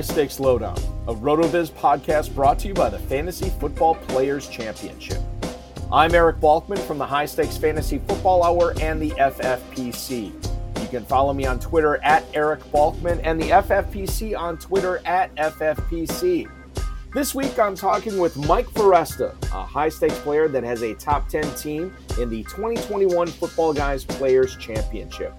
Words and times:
High 0.00 0.04
Stakes 0.04 0.40
Lowdown, 0.40 0.78
a 1.08 1.14
RotoViz 1.14 1.72
podcast 1.72 2.34
brought 2.34 2.58
to 2.60 2.68
you 2.68 2.72
by 2.72 2.88
the 2.88 2.98
Fantasy 3.00 3.50
Football 3.60 3.96
Players 3.96 4.48
Championship. 4.48 5.18
I'm 5.92 6.14
Eric 6.14 6.36
Balkman 6.36 6.78
from 6.78 6.96
the 6.96 7.04
High 7.04 7.26
Stakes 7.26 7.58
Fantasy 7.58 7.98
Football 8.08 8.42
Hour 8.42 8.72
and 8.80 8.98
the 8.98 9.10
FFPC. 9.10 10.32
You 10.80 10.88
can 10.88 11.04
follow 11.04 11.34
me 11.34 11.44
on 11.44 11.60
Twitter 11.60 12.02
at 12.02 12.24
Eric 12.32 12.60
Balkman 12.72 13.20
and 13.24 13.38
the 13.38 13.50
FFPC 13.50 14.34
on 14.38 14.56
Twitter 14.56 15.02
at 15.04 15.34
FFPC. 15.34 16.50
This 17.12 17.34
week 17.34 17.58
I'm 17.58 17.74
talking 17.74 18.16
with 18.18 18.38
Mike 18.48 18.70
Foresta, 18.70 19.34
a 19.52 19.66
high 19.66 19.90
stakes 19.90 20.18
player 20.20 20.48
that 20.48 20.64
has 20.64 20.80
a 20.80 20.94
top 20.94 21.28
10 21.28 21.54
team 21.56 21.94
in 22.18 22.30
the 22.30 22.42
2021 22.44 23.26
Football 23.26 23.74
Guys 23.74 24.06
Players 24.06 24.56
Championship. 24.56 25.34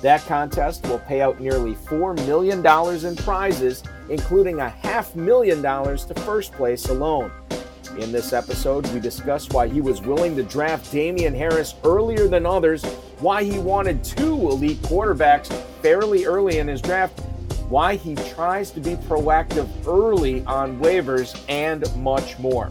That 0.00 0.24
contest 0.26 0.86
will 0.86 1.00
pay 1.00 1.20
out 1.20 1.40
nearly 1.40 1.74
$4 1.74 2.16
million 2.26 2.64
in 3.04 3.16
prizes, 3.16 3.82
including 4.08 4.60
a 4.60 4.68
half 4.68 5.14
million 5.14 5.62
dollars 5.62 6.04
to 6.06 6.14
first 6.22 6.52
place 6.52 6.88
alone. 6.88 7.30
In 7.98 8.12
this 8.12 8.32
episode, 8.32 8.86
we 8.92 9.00
discuss 9.00 9.48
why 9.48 9.66
he 9.66 9.80
was 9.80 10.00
willing 10.00 10.36
to 10.36 10.42
draft 10.42 10.92
Damien 10.92 11.34
Harris 11.34 11.74
earlier 11.84 12.28
than 12.28 12.46
others, 12.46 12.84
why 13.18 13.42
he 13.42 13.58
wanted 13.58 14.04
two 14.04 14.34
elite 14.34 14.80
quarterbacks 14.82 15.52
fairly 15.82 16.24
early 16.24 16.58
in 16.58 16.68
his 16.68 16.80
draft, 16.80 17.18
why 17.68 17.96
he 17.96 18.14
tries 18.14 18.70
to 18.70 18.80
be 18.80 18.94
proactive 18.94 19.68
early 19.86 20.44
on 20.44 20.78
waivers, 20.78 21.42
and 21.48 21.84
much 21.96 22.38
more. 22.38 22.70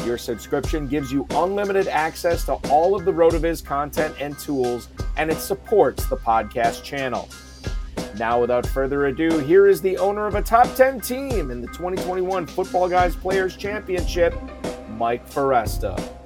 Your 0.05 0.19
subscription 0.19 0.87
gives 0.87 1.13
you 1.13 1.27
unlimited 1.31 1.89
access 1.89 2.45
to 2.45 2.55
all 2.71 2.95
of 2.95 3.05
the 3.05 3.13
RotoViz 3.13 3.65
content 3.65 4.15
and 4.21 4.39
tools, 4.39 4.89
and 5.17 5.31
it 5.31 5.39
supports 5.39 6.07
the 6.07 6.17
podcast 6.17 6.83
channel. 6.83 7.29
Now, 8.17 8.41
without 8.41 8.67
further 8.67 9.07
ado, 9.07 9.39
here 9.39 9.67
is 9.67 9.81
the 9.81 9.99
owner 9.99 10.27
of 10.27 10.35
a 10.35 10.43
top 10.43 10.75
10 10.75 11.01
team 11.01 11.51
in 11.51 11.61
the 11.61 11.69
2021 11.69 12.47
Football 12.47 12.89
Guys 12.89 13.15
Players 13.15 13.57
Championship, 13.57 14.35
Mike 14.97 15.29
Foresta. 15.29 16.18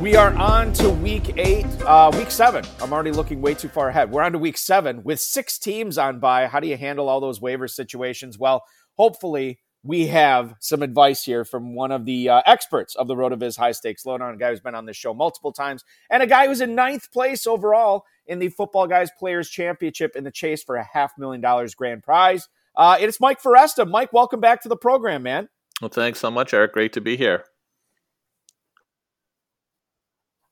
We 0.00 0.16
are 0.16 0.34
on 0.36 0.72
to 0.74 0.88
week 0.88 1.36
eight, 1.36 1.66
uh, 1.82 2.10
week 2.14 2.30
seven. 2.30 2.64
I'm 2.80 2.90
already 2.90 3.10
looking 3.10 3.42
way 3.42 3.52
too 3.52 3.68
far 3.68 3.90
ahead. 3.90 4.10
We're 4.10 4.22
on 4.22 4.32
to 4.32 4.38
week 4.38 4.56
seven 4.56 5.02
with 5.04 5.20
six 5.20 5.58
teams 5.58 5.98
on 5.98 6.20
bye. 6.20 6.46
How 6.46 6.58
do 6.58 6.68
you 6.68 6.78
handle 6.78 7.10
all 7.10 7.20
those 7.20 7.38
waiver 7.38 7.68
situations? 7.68 8.38
Well, 8.38 8.64
hopefully, 8.96 9.60
we 9.82 10.06
have 10.06 10.54
some 10.58 10.82
advice 10.82 11.22
here 11.22 11.44
from 11.44 11.74
one 11.74 11.92
of 11.92 12.06
the 12.06 12.30
uh, 12.30 12.40
experts 12.46 12.96
of 12.96 13.08
the 13.08 13.14
RotoViz 13.14 13.58
High 13.58 13.72
Stakes 13.72 14.06
Lowdown, 14.06 14.32
a 14.32 14.38
guy 14.38 14.48
who's 14.48 14.60
been 14.60 14.74
on 14.74 14.86
this 14.86 14.96
show 14.96 15.12
multiple 15.12 15.52
times, 15.52 15.84
and 16.08 16.22
a 16.22 16.26
guy 16.26 16.46
who's 16.46 16.62
in 16.62 16.74
ninth 16.74 17.12
place 17.12 17.46
overall 17.46 18.06
in 18.26 18.38
the 18.38 18.48
Football 18.48 18.86
Guys 18.86 19.10
Players 19.18 19.50
Championship 19.50 20.16
in 20.16 20.24
the 20.24 20.30
chase 20.30 20.62
for 20.62 20.76
a 20.76 20.88
half 20.94 21.12
million 21.18 21.42
dollars 21.42 21.74
grand 21.74 22.02
prize. 22.02 22.48
Uh, 22.74 22.96
it's 22.98 23.20
Mike 23.20 23.42
Foresta. 23.42 23.86
Mike, 23.86 24.14
welcome 24.14 24.40
back 24.40 24.62
to 24.62 24.70
the 24.70 24.76
program, 24.76 25.22
man. 25.22 25.50
Well, 25.82 25.90
thanks 25.90 26.20
so 26.20 26.30
much, 26.30 26.54
Eric. 26.54 26.72
Great 26.72 26.94
to 26.94 27.02
be 27.02 27.18
here. 27.18 27.44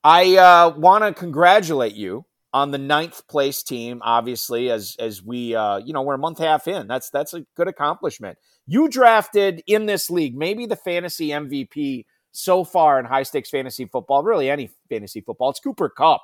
I 0.08 0.36
uh, 0.36 0.74
want 0.74 1.04
to 1.04 1.12
congratulate 1.12 1.94
you 1.94 2.24
on 2.54 2.70
the 2.70 2.78
ninth 2.78 3.28
place 3.28 3.62
team. 3.62 4.00
Obviously, 4.02 4.70
as 4.70 4.96
as 4.98 5.22
we 5.22 5.54
uh, 5.54 5.82
you 5.84 5.92
know 5.92 6.00
we're 6.00 6.14
a 6.14 6.18
month 6.18 6.38
half 6.38 6.66
in. 6.66 6.88
That's 6.88 7.10
that's 7.10 7.34
a 7.34 7.44
good 7.54 7.68
accomplishment. 7.68 8.38
You 8.66 8.88
drafted 8.88 9.62
in 9.66 9.84
this 9.84 10.08
league, 10.08 10.34
maybe 10.34 10.64
the 10.64 10.76
fantasy 10.76 11.28
MVP 11.28 12.06
so 12.32 12.64
far 12.64 12.98
in 12.98 13.04
high 13.04 13.22
stakes 13.22 13.50
fantasy 13.50 13.84
football, 13.84 14.22
really 14.22 14.48
any 14.48 14.70
fantasy 14.88 15.20
football. 15.20 15.50
It's 15.50 15.60
Cooper 15.60 15.90
Kupp. 15.90 16.22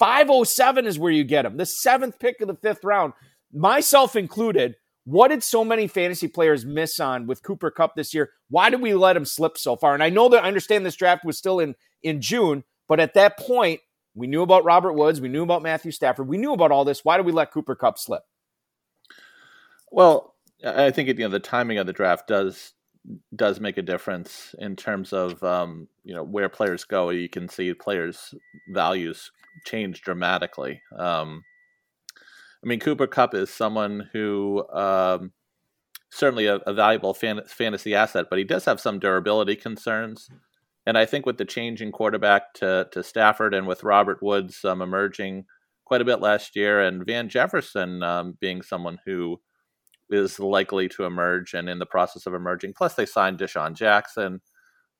507 0.00 0.86
is 0.86 0.98
where 0.98 1.12
you 1.12 1.22
get 1.22 1.46
him. 1.46 1.58
The 1.58 1.66
seventh 1.66 2.18
pick 2.18 2.40
of 2.40 2.48
the 2.48 2.56
fifth 2.56 2.82
round, 2.82 3.12
myself 3.52 4.16
included. 4.16 4.74
What 5.04 5.28
did 5.28 5.44
so 5.44 5.64
many 5.64 5.86
fantasy 5.86 6.26
players 6.26 6.64
miss 6.64 6.98
on 6.98 7.28
with 7.28 7.44
Cooper 7.44 7.70
Kupp 7.70 7.94
this 7.94 8.14
year? 8.14 8.30
Why 8.50 8.68
did 8.68 8.80
we 8.80 8.94
let 8.94 9.16
him 9.16 9.24
slip 9.24 9.58
so 9.58 9.76
far? 9.76 9.94
And 9.94 10.02
I 10.02 10.10
know 10.10 10.28
that 10.28 10.42
I 10.42 10.48
understand 10.48 10.84
this 10.84 10.96
draft 10.96 11.24
was 11.24 11.38
still 11.38 11.60
in 11.60 11.76
in 12.02 12.20
June, 12.20 12.64
but 12.92 13.00
at 13.00 13.14
that 13.14 13.38
point, 13.38 13.80
we 14.14 14.26
knew 14.26 14.42
about 14.42 14.66
Robert 14.66 14.92
Woods, 14.92 15.18
we 15.18 15.30
knew 15.30 15.44
about 15.44 15.62
Matthew 15.62 15.92
Stafford, 15.92 16.28
we 16.28 16.36
knew 16.36 16.52
about 16.52 16.70
all 16.70 16.84
this. 16.84 17.06
Why 17.06 17.16
did 17.16 17.24
we 17.24 17.32
let 17.32 17.50
Cooper 17.50 17.74
Kupp 17.74 17.96
slip? 17.98 18.20
Well, 19.90 20.34
I 20.62 20.90
think 20.90 21.08
you 21.08 21.14
know 21.14 21.30
the 21.30 21.40
timing 21.40 21.78
of 21.78 21.86
the 21.86 21.94
draft 21.94 22.28
does 22.28 22.74
does 23.34 23.60
make 23.60 23.78
a 23.78 23.82
difference 23.82 24.54
in 24.58 24.76
terms 24.76 25.14
of 25.14 25.42
um, 25.42 25.88
you 26.04 26.14
know 26.14 26.22
where 26.22 26.50
players 26.50 26.84
go. 26.84 27.08
You 27.08 27.30
can 27.30 27.48
see 27.48 27.72
players' 27.72 28.34
values 28.68 29.32
change 29.64 30.02
dramatically. 30.02 30.82
Um, 30.94 31.42
I 32.62 32.66
mean, 32.66 32.78
Cooper 32.78 33.06
Kupp 33.06 33.32
is 33.32 33.48
someone 33.48 34.10
who 34.12 34.68
um, 34.68 35.32
certainly 36.10 36.44
a, 36.44 36.56
a 36.56 36.74
valuable 36.74 37.14
fan, 37.14 37.40
fantasy 37.46 37.94
asset, 37.94 38.26
but 38.28 38.38
he 38.38 38.44
does 38.44 38.66
have 38.66 38.82
some 38.82 38.98
durability 38.98 39.56
concerns. 39.56 40.28
And 40.86 40.98
I 40.98 41.06
think 41.06 41.26
with 41.26 41.38
the 41.38 41.44
change 41.44 41.80
in 41.80 41.92
quarterback 41.92 42.54
to, 42.54 42.88
to 42.92 43.02
Stafford 43.02 43.54
and 43.54 43.66
with 43.66 43.84
Robert 43.84 44.22
Woods 44.22 44.64
um, 44.64 44.82
emerging 44.82 45.44
quite 45.84 46.00
a 46.00 46.04
bit 46.06 46.20
last 46.20 46.56
year, 46.56 46.80
and 46.80 47.06
Van 47.06 47.28
Jefferson 47.28 48.02
um, 48.02 48.36
being 48.40 48.62
someone 48.62 48.98
who 49.04 49.40
is 50.10 50.38
likely 50.40 50.88
to 50.88 51.04
emerge 51.04 51.54
and 51.54 51.68
in 51.68 51.78
the 51.78 51.86
process 51.86 52.26
of 52.26 52.34
emerging. 52.34 52.72
Plus, 52.76 52.94
they 52.94 53.06
signed 53.06 53.38
DeSean 53.38 53.74
Jackson. 53.74 54.40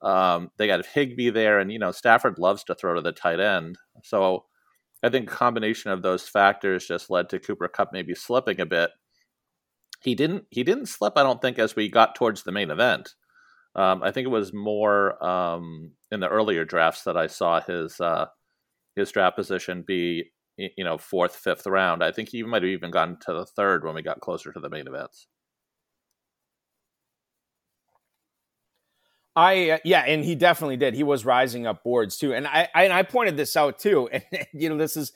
Um, 0.02 0.50
they 0.56 0.66
got 0.66 0.84
Higbee 0.84 1.30
there, 1.30 1.60
and 1.60 1.72
you 1.72 1.78
know 1.78 1.92
Stafford 1.92 2.38
loves 2.38 2.64
to 2.64 2.74
throw 2.74 2.94
to 2.94 3.00
the 3.00 3.12
tight 3.12 3.40
end. 3.40 3.78
So 4.02 4.44
I 5.02 5.08
think 5.08 5.30
a 5.30 5.34
combination 5.34 5.90
of 5.90 6.02
those 6.02 6.28
factors 6.28 6.86
just 6.86 7.10
led 7.10 7.28
to 7.30 7.38
Cooper 7.38 7.68
Kupp 7.68 7.90
maybe 7.92 8.14
slipping 8.14 8.60
a 8.60 8.66
bit. 8.66 8.90
He 10.00 10.14
didn't. 10.14 10.44
He 10.50 10.64
didn't 10.64 10.86
slip. 10.86 11.14
I 11.16 11.22
don't 11.22 11.40
think 11.40 11.58
as 11.58 11.76
we 11.76 11.88
got 11.88 12.14
towards 12.14 12.42
the 12.42 12.52
main 12.52 12.70
event. 12.70 13.14
Um, 13.74 14.02
I 14.02 14.10
think 14.10 14.26
it 14.26 14.30
was 14.30 14.52
more 14.52 15.22
um, 15.24 15.92
in 16.10 16.20
the 16.20 16.28
earlier 16.28 16.64
drafts 16.64 17.04
that 17.04 17.16
I 17.16 17.26
saw 17.26 17.60
his 17.60 18.00
uh, 18.00 18.26
his 18.96 19.10
draft 19.10 19.36
position 19.36 19.82
be 19.86 20.30
you 20.56 20.84
know 20.84 20.98
fourth, 20.98 21.36
fifth 21.36 21.66
round. 21.66 22.04
I 22.04 22.12
think 22.12 22.28
he 22.28 22.42
might 22.42 22.62
have 22.62 22.70
even 22.70 22.90
gotten 22.90 23.16
to 23.26 23.32
the 23.32 23.46
third 23.46 23.84
when 23.84 23.94
we 23.94 24.02
got 24.02 24.20
closer 24.20 24.52
to 24.52 24.60
the 24.60 24.68
main 24.68 24.86
events. 24.86 25.26
I 29.34 29.70
uh, 29.70 29.78
yeah, 29.84 30.00
and 30.00 30.24
he 30.24 30.34
definitely 30.34 30.76
did. 30.76 30.94
He 30.94 31.02
was 31.02 31.24
rising 31.24 31.66
up 31.66 31.82
boards 31.82 32.18
too, 32.18 32.34
and 32.34 32.46
I, 32.46 32.68
I 32.74 32.84
and 32.84 32.92
I 32.92 33.02
pointed 33.02 33.36
this 33.36 33.56
out 33.56 33.78
too. 33.78 34.08
And 34.12 34.46
you 34.52 34.68
know, 34.68 34.76
this 34.76 34.96
is 34.96 35.12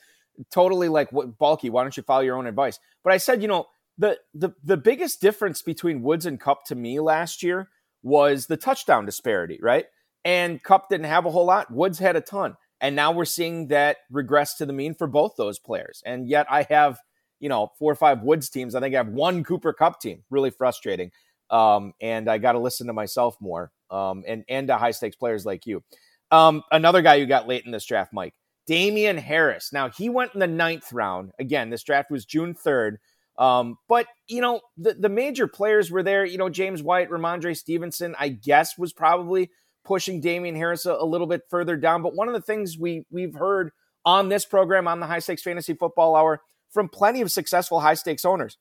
totally 0.51 0.89
like 0.89 1.11
what 1.11 1.37
bulky. 1.37 1.69
Why 1.69 1.83
don't 1.83 1.95
you 1.95 2.03
follow 2.03 2.21
your 2.21 2.37
own 2.37 2.47
advice? 2.47 2.79
But 3.03 3.13
I 3.13 3.17
said, 3.17 3.43
you 3.43 3.47
know, 3.47 3.67
the 3.99 4.17
the 4.33 4.51
the 4.63 4.77
biggest 4.77 5.21
difference 5.21 5.61
between 5.61 6.01
Woods 6.01 6.25
and 6.25 6.39
Kupp 6.39 6.65
to 6.65 6.75
me 6.75 6.99
last 6.99 7.43
year 7.43 7.69
was 8.03 8.47
the 8.47 8.57
touchdown 8.57 9.05
disparity, 9.05 9.59
right? 9.61 9.85
And 10.25 10.61
Kupp 10.61 10.89
didn't 10.89 11.05
have 11.05 11.25
a 11.25 11.31
whole 11.31 11.45
lot. 11.45 11.71
Woods 11.71 11.99
had 11.99 12.15
a 12.15 12.21
ton, 12.21 12.55
and 12.81 12.95
now 12.95 13.11
we're 13.11 13.25
seeing 13.25 13.67
that 13.67 13.97
regress 14.11 14.55
to 14.55 14.65
the 14.65 14.73
mean 14.73 14.93
for 14.93 15.07
both 15.07 15.35
those 15.37 15.59
players. 15.59 16.01
And 16.05 16.27
yet, 16.27 16.47
I 16.49 16.63
have 16.69 16.99
you 17.39 17.49
know 17.49 17.71
four 17.79 17.91
or 17.91 17.95
five 17.95 18.21
Woods 18.21 18.49
teams. 18.49 18.75
I 18.75 18.79
think 18.79 18.93
I 18.95 18.97
have 18.97 19.09
one 19.09 19.43
Cooper 19.43 19.73
Kupp 19.73 20.01
team. 20.01 20.23
Really 20.29 20.49
frustrating. 20.49 21.11
Um, 21.49 21.93
and 22.01 22.29
I 22.29 22.39
got 22.39 22.53
to 22.53 22.59
listen 22.59 22.87
to 22.87 22.93
myself 22.93 23.37
more 23.39 23.71
um, 23.89 24.23
and 24.27 24.43
and 24.49 24.67
to 24.67 24.77
high 24.77 24.91
stakes 24.91 25.15
players 25.15 25.45
like 25.45 25.65
you. 25.65 25.83
Um, 26.29 26.63
another 26.71 27.01
guy 27.01 27.19
who 27.19 27.25
got 27.25 27.47
late 27.47 27.65
in 27.65 27.71
this 27.71 27.85
draft, 27.85 28.11
Mike 28.11 28.33
Damien 28.65 29.17
Harris. 29.17 29.71
Now 29.71 29.89
he 29.89 30.09
went 30.09 30.33
in 30.33 30.39
the 30.39 30.47
ninth 30.47 30.91
round. 30.91 31.31
Again, 31.39 31.69
this 31.69 31.83
draft 31.83 32.11
was 32.11 32.25
June 32.25 32.53
third. 32.53 32.99
Um, 33.37 33.77
but 33.87 34.07
you 34.27 34.41
know 34.41 34.61
the 34.77 34.93
the 34.93 35.09
major 35.09 35.47
players 35.47 35.91
were 35.91 36.03
there. 36.03 36.25
You 36.25 36.37
know 36.37 36.49
James 36.49 36.81
White, 36.81 37.09
Rhamondre 37.09 37.55
Stevenson. 37.55 38.15
I 38.19 38.29
guess 38.29 38.77
was 38.77 38.93
probably 38.93 39.51
pushing 39.83 40.21
Damien 40.21 40.55
Harris 40.55 40.85
a, 40.85 40.93
a 40.93 41.05
little 41.05 41.27
bit 41.27 41.43
further 41.49 41.77
down. 41.77 42.01
But 42.01 42.15
one 42.15 42.27
of 42.27 42.33
the 42.33 42.41
things 42.41 42.77
we 42.77 43.05
we've 43.11 43.35
heard 43.35 43.71
on 44.05 44.29
this 44.29 44.45
program 44.45 44.87
on 44.87 44.99
the 44.99 45.07
High 45.07 45.19
Stakes 45.19 45.43
Fantasy 45.43 45.73
Football 45.73 46.15
Hour 46.15 46.41
from 46.71 46.89
plenty 46.89 47.21
of 47.21 47.31
successful 47.31 47.79
high 47.79 47.93
stakes 47.93 48.25
owners. 48.25 48.57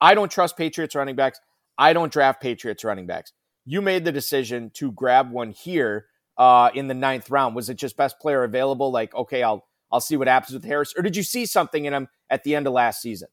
I 0.00 0.14
don't 0.14 0.30
trust 0.30 0.56
Patriots 0.56 0.94
running 0.94 1.16
backs. 1.16 1.40
I 1.76 1.92
don't 1.92 2.12
draft 2.12 2.40
Patriots 2.40 2.84
running 2.84 3.06
backs 3.06 3.32
you 3.68 3.82
made 3.82 4.02
the 4.06 4.12
decision 4.12 4.70
to 4.72 4.90
grab 4.92 5.30
one 5.30 5.50
here 5.50 6.06
uh, 6.38 6.70
in 6.72 6.88
the 6.88 6.94
ninth 6.94 7.28
round. 7.28 7.54
Was 7.54 7.68
it 7.68 7.74
just 7.74 7.98
best 7.98 8.18
player 8.18 8.42
available? 8.42 8.90
Like, 8.90 9.14
okay, 9.14 9.42
I'll 9.42 9.66
I'll 9.92 10.00
see 10.00 10.16
what 10.16 10.26
happens 10.26 10.54
with 10.54 10.64
Harris, 10.64 10.94
or 10.96 11.02
did 11.02 11.16
you 11.16 11.22
see 11.22 11.44
something 11.44 11.84
in 11.84 11.92
him 11.92 12.08
at 12.30 12.44
the 12.44 12.54
end 12.54 12.66
of 12.66 12.72
last 12.72 13.02
season? 13.02 13.28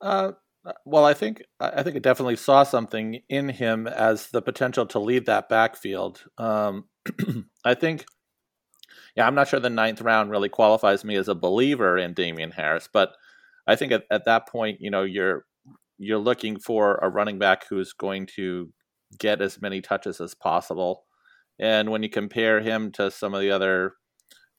Uh, 0.00 0.32
well, 0.86 1.04
I 1.04 1.14
think 1.14 1.42
I 1.60 1.82
think 1.82 1.96
it 1.96 2.02
definitely 2.02 2.36
saw 2.36 2.62
something 2.62 3.20
in 3.28 3.50
him 3.50 3.86
as 3.86 4.28
the 4.28 4.40
potential 4.40 4.86
to 4.86 4.98
lead 4.98 5.26
that 5.26 5.48
backfield. 5.48 6.24
Um, 6.38 6.84
I 7.64 7.74
think, 7.74 8.06
yeah, 9.14 9.26
I'm 9.26 9.34
not 9.34 9.48
sure 9.48 9.60
the 9.60 9.70
ninth 9.70 10.00
round 10.00 10.30
really 10.30 10.48
qualifies 10.48 11.04
me 11.04 11.16
as 11.16 11.28
a 11.28 11.34
believer 11.34 11.98
in 11.98 12.14
Damien 12.14 12.52
Harris, 12.52 12.88
but 12.90 13.12
I 13.66 13.76
think 13.76 13.92
at, 13.92 14.04
at 14.10 14.24
that 14.24 14.48
point, 14.48 14.78
you 14.80 14.90
know, 14.90 15.02
you're 15.02 15.44
you're 15.98 16.18
looking 16.18 16.58
for 16.58 16.96
a 17.02 17.08
running 17.08 17.38
back 17.38 17.66
who's 17.68 17.92
going 17.92 18.26
to 18.36 18.72
get 19.18 19.40
as 19.40 19.60
many 19.60 19.80
touches 19.80 20.20
as 20.20 20.34
possible. 20.34 21.04
And 21.58 21.90
when 21.90 22.02
you 22.02 22.08
compare 22.08 22.60
him 22.60 22.90
to 22.92 23.10
some 23.10 23.34
of 23.34 23.40
the 23.40 23.50
other 23.50 23.94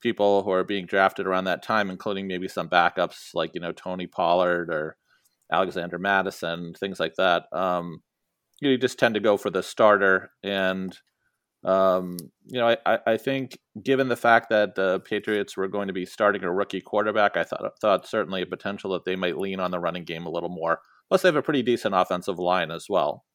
people 0.02 0.44
who 0.44 0.52
are 0.52 0.64
being 0.64 0.86
drafted 0.86 1.28
around 1.28 1.46
that 1.46 1.64
time, 1.64 1.90
including 1.90 2.28
maybe 2.28 2.48
some 2.48 2.70
backups 2.70 3.32
like, 3.34 3.52
you 3.54 3.60
know, 3.60 3.72
Tony 3.72 4.08
Pollard 4.08 4.70
or 4.70 4.98
Alexander 5.52 5.98
Mattison, 6.00 6.74
things 6.74 7.00
like 7.00 7.16
that, 7.16 7.44
um, 7.52 8.02
you 8.62 8.78
just 8.78 9.00
tend 9.00 9.16
to 9.16 9.20
go 9.20 9.38
for 9.38 9.50
the 9.50 9.62
starter. 9.62 10.32
And, 10.44 10.98
um, 11.64 12.18
you 12.46 12.60
know, 12.60 12.76
I, 12.86 13.00
I 13.06 13.18
think 13.18 13.58
given 13.84 14.08
the 14.08 14.16
fact 14.16 14.50
that 14.50 14.76
the 14.76 15.00
Patriots 15.02 15.58
were 15.58 15.68
going 15.68 15.88
to 15.88 15.94
be 15.94 16.06
starting 16.06 16.44
a 16.44 16.52
rookie 16.52 16.82
quarterback, 16.82 17.38
I 17.38 17.44
thought, 17.44 17.74
thought 17.82 18.08
certainly 18.08 18.42
a 18.42 18.48
potential 18.48 18.92
that 18.94 19.06
they 19.06 19.16
might 19.16 19.38
lean 19.38 19.60
on 19.60 19.72
the 19.72 19.80
running 19.80 20.04
game 20.04 20.26
a 20.26 20.32
little 20.32 20.50
more. 20.50 20.80
Plus, 21.10 21.22
they 21.22 21.28
have 21.28 21.36
a 21.36 21.42
pretty 21.42 21.62
decent 21.62 21.94
offensive 21.96 22.40
line 22.40 22.72
as 22.72 22.88
well. 22.90 23.26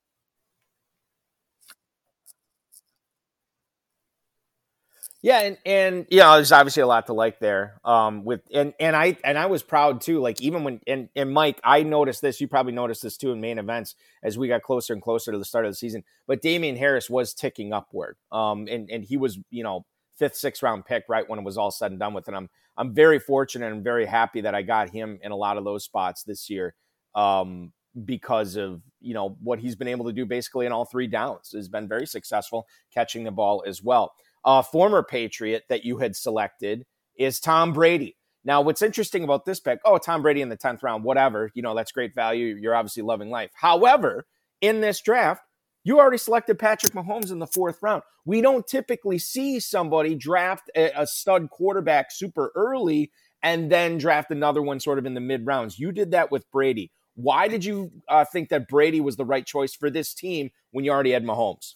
Yeah, 5.22 5.40
and 5.40 5.58
and 5.66 6.06
you 6.10 6.18
know, 6.18 6.34
there's 6.34 6.52
obviously 6.52 6.82
a 6.82 6.86
lot 6.86 7.06
to 7.06 7.12
like 7.12 7.40
there. 7.40 7.78
Um, 7.84 8.24
with 8.24 8.40
and 8.54 8.72
and 8.80 8.96
I 8.96 9.18
and 9.22 9.38
I 9.38 9.46
was 9.46 9.62
proud 9.62 10.00
too. 10.00 10.18
Like 10.20 10.40
even 10.40 10.64
when 10.64 10.80
and 10.86 11.10
and 11.14 11.30
Mike, 11.30 11.60
I 11.62 11.82
noticed 11.82 12.22
this. 12.22 12.40
You 12.40 12.48
probably 12.48 12.72
noticed 12.72 13.02
this 13.02 13.18
too 13.18 13.30
in 13.32 13.40
main 13.40 13.58
events 13.58 13.96
as 14.22 14.38
we 14.38 14.48
got 14.48 14.62
closer 14.62 14.94
and 14.94 15.02
closer 15.02 15.30
to 15.30 15.38
the 15.38 15.44
start 15.44 15.66
of 15.66 15.72
the 15.72 15.76
season. 15.76 16.04
But 16.26 16.40
Damien 16.40 16.76
Harris 16.76 17.10
was 17.10 17.34
ticking 17.34 17.72
upward. 17.72 18.16
Um, 18.32 18.66
and 18.70 18.88
and 18.90 19.04
he 19.04 19.18
was 19.18 19.38
you 19.50 19.62
know 19.62 19.84
fifth, 20.16 20.36
sixth 20.36 20.62
round 20.62 20.86
pick 20.86 21.04
right 21.08 21.28
when 21.28 21.38
it 21.38 21.44
was 21.44 21.58
all 21.58 21.70
said 21.70 21.90
and 21.90 22.00
done 22.00 22.14
with. 22.14 22.26
And 22.26 22.36
I'm 22.36 22.48
I'm 22.78 22.94
very 22.94 23.18
fortunate 23.18 23.72
and 23.72 23.84
very 23.84 24.06
happy 24.06 24.40
that 24.40 24.54
I 24.54 24.62
got 24.62 24.88
him 24.88 25.18
in 25.22 25.32
a 25.32 25.36
lot 25.36 25.58
of 25.58 25.64
those 25.64 25.84
spots 25.84 26.22
this 26.22 26.48
year 26.48 26.74
um, 27.14 27.72
because 28.06 28.56
of 28.56 28.80
you 29.00 29.12
know 29.12 29.36
what 29.42 29.58
he's 29.58 29.76
been 29.76 29.88
able 29.88 30.06
to 30.06 30.12
do 30.12 30.24
basically 30.24 30.64
in 30.64 30.72
all 30.72 30.86
three 30.86 31.06
downs 31.06 31.52
has 31.52 31.68
been 31.68 31.88
very 31.88 32.06
successful 32.06 32.66
catching 32.94 33.24
the 33.24 33.30
ball 33.30 33.62
as 33.66 33.82
well. 33.82 34.14
Uh, 34.44 34.62
former 34.62 35.02
Patriot 35.02 35.64
that 35.68 35.84
you 35.84 35.98
had 35.98 36.16
selected 36.16 36.84
is 37.16 37.40
Tom 37.40 37.72
Brady. 37.72 38.16
Now, 38.44 38.62
what's 38.62 38.80
interesting 38.80 39.22
about 39.22 39.44
this 39.44 39.60
pick? 39.60 39.80
Oh, 39.84 39.98
Tom 39.98 40.22
Brady 40.22 40.40
in 40.40 40.48
the 40.48 40.56
tenth 40.56 40.82
round, 40.82 41.04
whatever. 41.04 41.50
You 41.54 41.62
know 41.62 41.74
that's 41.74 41.92
great 41.92 42.14
value. 42.14 42.56
You're 42.58 42.74
obviously 42.74 43.02
loving 43.02 43.30
life. 43.30 43.50
However, 43.54 44.26
in 44.60 44.80
this 44.80 45.00
draft, 45.00 45.42
you 45.84 45.98
already 45.98 46.18
selected 46.18 46.58
Patrick 46.58 46.92
Mahomes 46.92 47.30
in 47.30 47.38
the 47.38 47.46
fourth 47.46 47.78
round. 47.82 48.02
We 48.24 48.40
don't 48.40 48.66
typically 48.66 49.18
see 49.18 49.60
somebody 49.60 50.14
draft 50.14 50.70
a, 50.74 50.90
a 50.96 51.06
stud 51.06 51.50
quarterback 51.50 52.10
super 52.10 52.52
early 52.54 53.10
and 53.42 53.70
then 53.70 53.98
draft 53.98 54.30
another 54.30 54.62
one 54.62 54.80
sort 54.80 54.98
of 54.98 55.06
in 55.06 55.14
the 55.14 55.20
mid 55.20 55.46
rounds. 55.46 55.78
You 55.78 55.92
did 55.92 56.10
that 56.10 56.30
with 56.30 56.50
Brady. 56.50 56.90
Why 57.14 57.48
did 57.48 57.64
you 57.64 57.90
uh, 58.08 58.24
think 58.24 58.50
that 58.50 58.68
Brady 58.68 59.00
was 59.00 59.16
the 59.16 59.24
right 59.24 59.44
choice 59.44 59.74
for 59.74 59.90
this 59.90 60.14
team 60.14 60.50
when 60.70 60.84
you 60.84 60.90
already 60.90 61.12
had 61.12 61.24
Mahomes? 61.24 61.74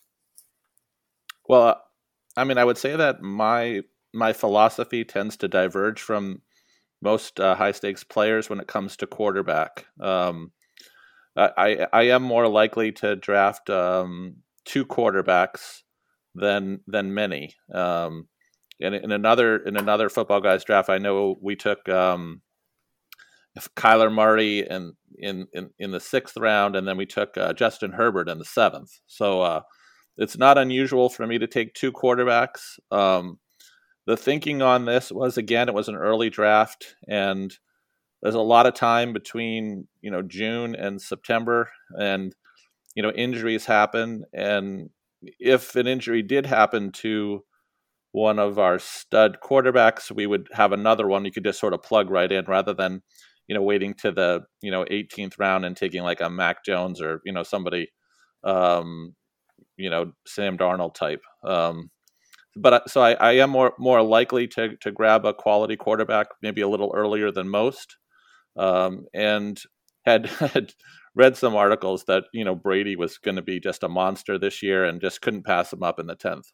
Well, 1.46 1.82
I 2.36 2.44
mean, 2.44 2.58
I 2.58 2.64
would 2.64 2.78
say 2.78 2.96
that 2.96 3.22
my 3.22 3.82
my 4.12 4.32
philosophy 4.32 5.04
tends 5.04 5.36
to 5.38 5.48
diverge 5.48 6.00
from 6.00 6.42
most 7.02 7.40
uh, 7.40 7.54
high 7.54 7.72
stakes 7.72 8.04
players 8.04 8.48
when 8.48 8.60
it 8.60 8.69
comes 8.69 8.96
to 8.96 9.06
quarterback. 9.06 9.86
Um, 10.00 10.52
I 11.36 11.86
I 11.92 12.02
am 12.04 12.22
more 12.22 12.48
likely 12.48 12.92
to 12.92 13.16
draft 13.16 13.69
um, 13.70 14.36
two 14.64 14.84
quarterbacks 14.84 15.82
than 16.34 16.81
than 16.86 17.14
many. 17.14 17.54
Um, 17.72 18.28
in, 18.81 18.94
in 18.94 19.12
another 19.12 19.56
in 19.56 19.76
another 19.76 20.08
football 20.08 20.40
guys 20.40 20.64
draft, 20.64 20.90
I 20.90 20.98
know 20.98 21.36
we 21.40 21.56
took 21.56 21.88
um, 21.88 22.42
Kyler 23.76 24.12
Murray 24.12 24.66
in, 24.69 24.94
in 25.19 25.46
in 25.53 25.70
in 25.79 25.91
the 25.91 26.00
sixth 26.00 26.36
round, 26.36 26.76
and 26.76 26.86
then 26.86 26.96
we 26.96 27.06
took 27.06 27.36
uh, 27.36 27.53
Justin 27.53 27.93
Herbert 27.93 28.29
in 28.29 28.38
the 28.38 28.44
seventh. 28.44 29.00
So 29.06 29.43
uh, 29.43 29.60
it's 30.16 30.38
not 30.38 30.58
unusual 30.58 31.08
for 31.08 31.26
me 31.26 31.38
to 31.38 31.46
take 31.46 31.74
two 31.74 31.92
quarterbacks. 31.92 32.78
Um, 32.90 33.38
the 34.06 34.16
thinking 34.16 34.62
on 34.62 34.84
this 34.84 35.10
was 35.10 35.38
again, 35.38 35.68
it 35.68 35.74
was 35.74 35.88
an 35.88 35.96
early 35.96 36.30
draft, 36.30 36.96
and 37.08 37.56
there's 38.22 38.34
a 38.34 38.40
lot 38.40 38.66
of 38.66 38.74
time 38.74 39.12
between 39.12 39.88
you 40.00 40.10
know 40.10 40.22
June 40.22 40.74
and 40.74 41.00
September, 41.00 41.70
and 41.98 42.34
you 42.94 43.02
know 43.02 43.10
injuries 43.10 43.66
happen, 43.66 44.24
and 44.32 44.90
if 45.38 45.74
an 45.76 45.86
injury 45.86 46.22
did 46.22 46.46
happen 46.46 46.92
to 46.92 47.44
one 48.12 48.38
of 48.38 48.58
our 48.58 48.78
stud 48.78 49.38
quarterbacks, 49.42 50.10
we 50.10 50.26
would 50.26 50.48
have 50.52 50.72
another 50.72 51.06
one 51.08 51.24
you 51.24 51.32
could 51.32 51.44
just 51.44 51.58
sort 51.58 51.74
of 51.74 51.82
plug 51.82 52.10
right 52.10 52.30
in 52.30 52.44
rather 52.44 52.72
than 52.74 53.02
you 53.46 53.54
know, 53.54 53.62
waiting 53.62 53.94
to 53.94 54.10
the 54.10 54.42
you 54.62 54.70
know 54.70 54.84
18th 54.84 55.38
round 55.38 55.64
and 55.64 55.76
taking 55.76 56.02
like 56.02 56.20
a 56.20 56.30
Mac 56.30 56.64
Jones 56.64 57.00
or 57.00 57.20
you 57.24 57.32
know 57.32 57.42
somebody, 57.42 57.88
um, 58.42 59.14
you 59.76 59.90
know 59.90 60.12
Sam 60.26 60.58
Darnold 60.58 60.94
type. 60.94 61.22
Um, 61.44 61.90
but 62.56 62.88
so 62.88 63.00
I, 63.02 63.12
I 63.14 63.32
am 63.32 63.50
more 63.50 63.74
more 63.78 64.02
likely 64.02 64.46
to 64.48 64.76
to 64.76 64.92
grab 64.92 65.24
a 65.24 65.34
quality 65.34 65.76
quarterback 65.76 66.28
maybe 66.42 66.60
a 66.60 66.68
little 66.68 66.92
earlier 66.94 67.30
than 67.30 67.48
most, 67.48 67.96
um, 68.56 69.06
and 69.14 69.60
had 70.04 70.26
had 70.26 70.72
read 71.14 71.36
some 71.36 71.54
articles 71.56 72.04
that 72.06 72.24
you 72.32 72.44
know 72.44 72.54
Brady 72.54 72.96
was 72.96 73.18
going 73.18 73.36
to 73.36 73.42
be 73.42 73.60
just 73.60 73.82
a 73.82 73.88
monster 73.88 74.38
this 74.38 74.62
year 74.62 74.84
and 74.84 75.00
just 75.00 75.20
couldn't 75.22 75.46
pass 75.46 75.72
him 75.72 75.82
up 75.82 75.98
in 75.98 76.06
the 76.06 76.16
tenth. 76.16 76.52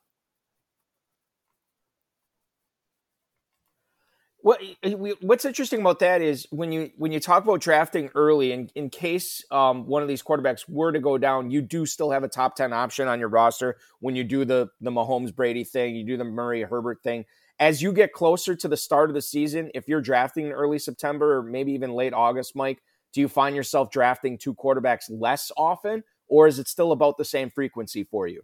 What 4.43 4.63
what's 5.21 5.45
interesting 5.45 5.81
about 5.81 5.99
that 5.99 6.23
is 6.23 6.47
when 6.51 6.73
you 6.73 6.91
when 6.97 7.13
you 7.13 7.21
talk 7.21 7.45
about 7.45 7.61
drafting 7.61 8.11
early, 8.15 8.53
and 8.53 8.71
in, 8.75 8.85
in 8.85 8.91
case 8.91 9.45
um, 9.51 9.87
one 9.87 10.01
of 10.03 10.09
these 10.09 10.23
quarterbacks 10.23 10.69
were 10.69 10.93
to 10.93 10.99
go 10.99 11.19
down, 11.19 11.51
you 11.51 11.61
do 11.61 11.85
still 11.85 12.11
have 12.11 12.25
a 12.25 12.29
top 12.29 12.57
ten 12.57 12.73
option 12.73 13.07
on 13.07 13.21
your 13.21 13.29
roster 13.29 13.77
when 14.01 14.17
you 14.17 14.25
do 14.25 14.45
the 14.47 14.69
the 14.81 14.91
Mahomes 14.91 15.35
Brady 15.35 15.65
thing, 15.65 15.95
you 15.95 16.07
do 16.07 16.17
the 16.17 16.25
Murray 16.25 16.63
Herbert 16.63 17.03
thing. 17.03 17.27
As 17.59 17.83
you 17.83 17.93
get 17.93 18.15
closer 18.15 18.57
to 18.57 18.69
the 18.69 18.77
start 18.77 19.11
of 19.11 19.15
the 19.15 19.21
season, 19.21 19.71
if 19.75 19.87
you're 19.87 20.01
drafting 20.01 20.47
in 20.47 20.53
early 20.53 20.79
September 20.79 21.37
or 21.37 21.43
maybe 21.43 21.73
even 21.73 21.93
late 21.93 22.15
August, 22.15 22.57
Mike, 22.57 22.81
do 23.13 23.21
you 23.21 23.29
find 23.29 23.55
yourself 23.55 23.91
drafting 23.91 24.39
two 24.39 24.55
quarterbacks 24.55 25.11
less 25.11 25.53
often, 25.59 26.03
or 26.29 26.47
is 26.47 26.59
it 26.59 26.69
still 26.69 26.93
about 26.93 27.19
the 27.19 27.25
same 27.27 27.51
frequency 27.51 28.05
for 28.05 28.27
you? 28.27 28.43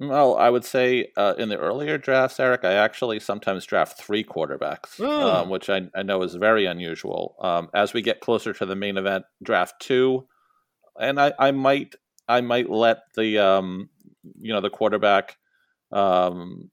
Well, 0.00 0.36
I 0.36 0.50
would 0.50 0.64
say 0.64 1.12
uh, 1.16 1.34
in 1.38 1.48
the 1.48 1.58
earlier 1.58 1.96
drafts, 1.96 2.40
Eric, 2.40 2.64
I 2.64 2.72
actually 2.72 3.20
sometimes 3.20 3.64
draft 3.64 4.00
three 4.00 4.24
quarterbacks, 4.24 4.96
mm. 4.98 5.08
um, 5.08 5.48
which 5.48 5.70
I, 5.70 5.82
I, 5.94 6.02
know 6.02 6.22
is 6.22 6.34
very 6.34 6.66
unusual. 6.66 7.36
Um, 7.40 7.68
as 7.72 7.92
we 7.92 8.02
get 8.02 8.20
closer 8.20 8.52
to 8.52 8.66
the 8.66 8.74
main 8.74 8.96
event, 8.96 9.26
draft 9.44 9.74
two, 9.80 10.26
and 11.00 11.20
I, 11.20 11.32
I 11.38 11.52
might 11.52 11.94
I 12.28 12.40
might 12.40 12.68
let 12.68 13.02
the 13.14 13.38
um, 13.38 13.90
you 14.40 14.52
know 14.52 14.60
the 14.60 14.70
quarterback 14.70 15.36
um, 15.92 16.70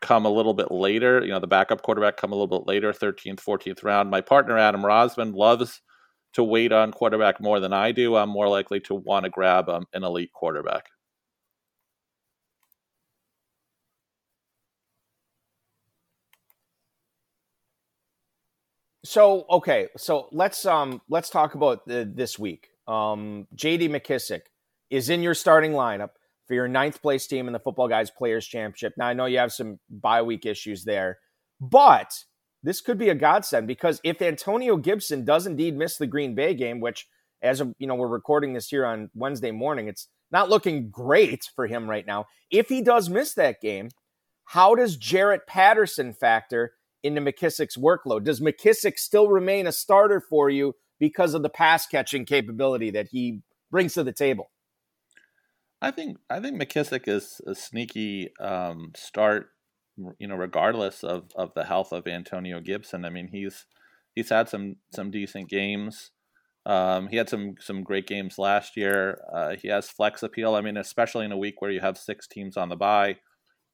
come 0.00 0.24
a 0.24 0.30
little 0.30 0.54
bit 0.54 0.70
later. 0.70 1.22
You 1.24 1.30
know 1.30 1.40
the 1.40 1.46
backup 1.46 1.82
quarterback 1.82 2.16
come 2.16 2.32
a 2.32 2.36
little 2.36 2.58
bit 2.58 2.68
later, 2.68 2.92
thirteenth, 2.92 3.40
fourteenth 3.40 3.82
round. 3.82 4.10
My 4.10 4.20
partner 4.20 4.56
Adam 4.56 4.82
Rosman 4.82 5.34
loves 5.34 5.80
to 6.34 6.44
wait 6.44 6.70
on 6.70 6.92
quarterback 6.92 7.40
more 7.40 7.58
than 7.58 7.72
I 7.72 7.90
do. 7.90 8.14
I'm 8.14 8.28
more 8.28 8.48
likely 8.48 8.78
to 8.80 8.94
want 8.94 9.24
to 9.24 9.30
grab 9.30 9.68
um, 9.68 9.86
an 9.92 10.04
elite 10.04 10.32
quarterback. 10.32 10.90
So 19.10 19.44
okay, 19.50 19.88
so 19.96 20.28
let's 20.30 20.64
um 20.64 21.00
let's 21.08 21.30
talk 21.30 21.56
about 21.56 21.84
the, 21.84 22.08
this 22.08 22.38
week. 22.38 22.68
Um, 22.86 23.48
J.D. 23.56 23.88
McKissic 23.88 24.42
is 24.88 25.10
in 25.10 25.20
your 25.20 25.34
starting 25.34 25.72
lineup 25.72 26.10
for 26.46 26.54
your 26.54 26.68
ninth 26.68 27.02
place 27.02 27.26
team 27.26 27.48
in 27.48 27.52
the 27.52 27.58
Football 27.58 27.88
Guys 27.88 28.08
Players 28.08 28.46
Championship. 28.46 28.92
Now 28.96 29.08
I 29.08 29.14
know 29.14 29.24
you 29.26 29.38
have 29.38 29.52
some 29.52 29.80
bye 29.90 30.22
week 30.22 30.46
issues 30.46 30.84
there, 30.84 31.18
but 31.60 32.12
this 32.62 32.80
could 32.80 32.98
be 32.98 33.08
a 33.08 33.16
godsend 33.16 33.66
because 33.66 34.00
if 34.04 34.22
Antonio 34.22 34.76
Gibson 34.76 35.24
does 35.24 35.44
indeed 35.44 35.76
miss 35.76 35.96
the 35.96 36.06
Green 36.06 36.36
Bay 36.36 36.54
game, 36.54 36.78
which 36.78 37.08
as 37.42 37.60
you 37.80 37.88
know 37.88 37.96
we're 37.96 38.06
recording 38.06 38.52
this 38.52 38.68
here 38.68 38.86
on 38.86 39.10
Wednesday 39.16 39.50
morning, 39.50 39.88
it's 39.88 40.06
not 40.30 40.48
looking 40.48 40.88
great 40.88 41.50
for 41.56 41.66
him 41.66 41.90
right 41.90 42.06
now. 42.06 42.26
If 42.48 42.68
he 42.68 42.80
does 42.80 43.10
miss 43.10 43.34
that 43.34 43.60
game, 43.60 43.88
how 44.44 44.76
does 44.76 44.96
Jaret 44.96 45.48
Patterson 45.48 46.12
factor 46.12 46.74
into 47.02 47.20
McKissic's 47.20 47.76
workload? 47.76 48.24
Does 48.24 48.40
McKissick 48.40 48.98
still 48.98 49.28
remain 49.28 49.66
a 49.66 49.72
starter 49.72 50.20
for 50.20 50.50
you 50.50 50.74
because 50.98 51.34
of 51.34 51.42
the 51.42 51.48
pass 51.48 51.86
catching 51.86 52.24
capability 52.24 52.90
that 52.90 53.08
he 53.08 53.40
brings 53.70 53.94
to 53.94 54.04
the 54.04 54.12
table? 54.12 54.50
I 55.82 55.90
think 55.90 56.18
I 56.28 56.40
think 56.40 56.60
McKissic 56.60 57.08
is 57.08 57.40
a 57.46 57.54
sneaky 57.54 58.30
um, 58.38 58.92
start, 58.94 59.48
you 60.18 60.28
know, 60.28 60.36
regardless 60.36 61.02
of, 61.02 61.30
of 61.34 61.52
the 61.54 61.64
health 61.64 61.92
of 61.92 62.06
Antonio 62.06 62.60
Gibson. 62.60 63.04
I 63.04 63.10
mean, 63.10 63.28
he's 63.28 63.64
he's 64.14 64.28
had 64.28 64.48
some 64.48 64.76
some 64.92 65.10
decent 65.10 65.48
games. 65.48 66.10
Um, 66.66 67.08
he 67.08 67.16
had 67.16 67.30
some 67.30 67.54
some 67.58 67.82
great 67.82 68.06
games 68.06 68.38
last 68.38 68.76
year. 68.76 69.22
Uh, 69.32 69.56
he 69.60 69.68
has 69.68 69.88
flex 69.88 70.22
appeal. 70.22 70.54
I 70.54 70.60
mean, 70.60 70.76
especially 70.76 71.24
in 71.24 71.32
a 71.32 71.38
week 71.38 71.62
where 71.62 71.70
you 71.70 71.80
have 71.80 71.96
six 71.96 72.26
teams 72.26 72.58
on 72.58 72.68
the 72.68 72.76
bye, 72.76 73.16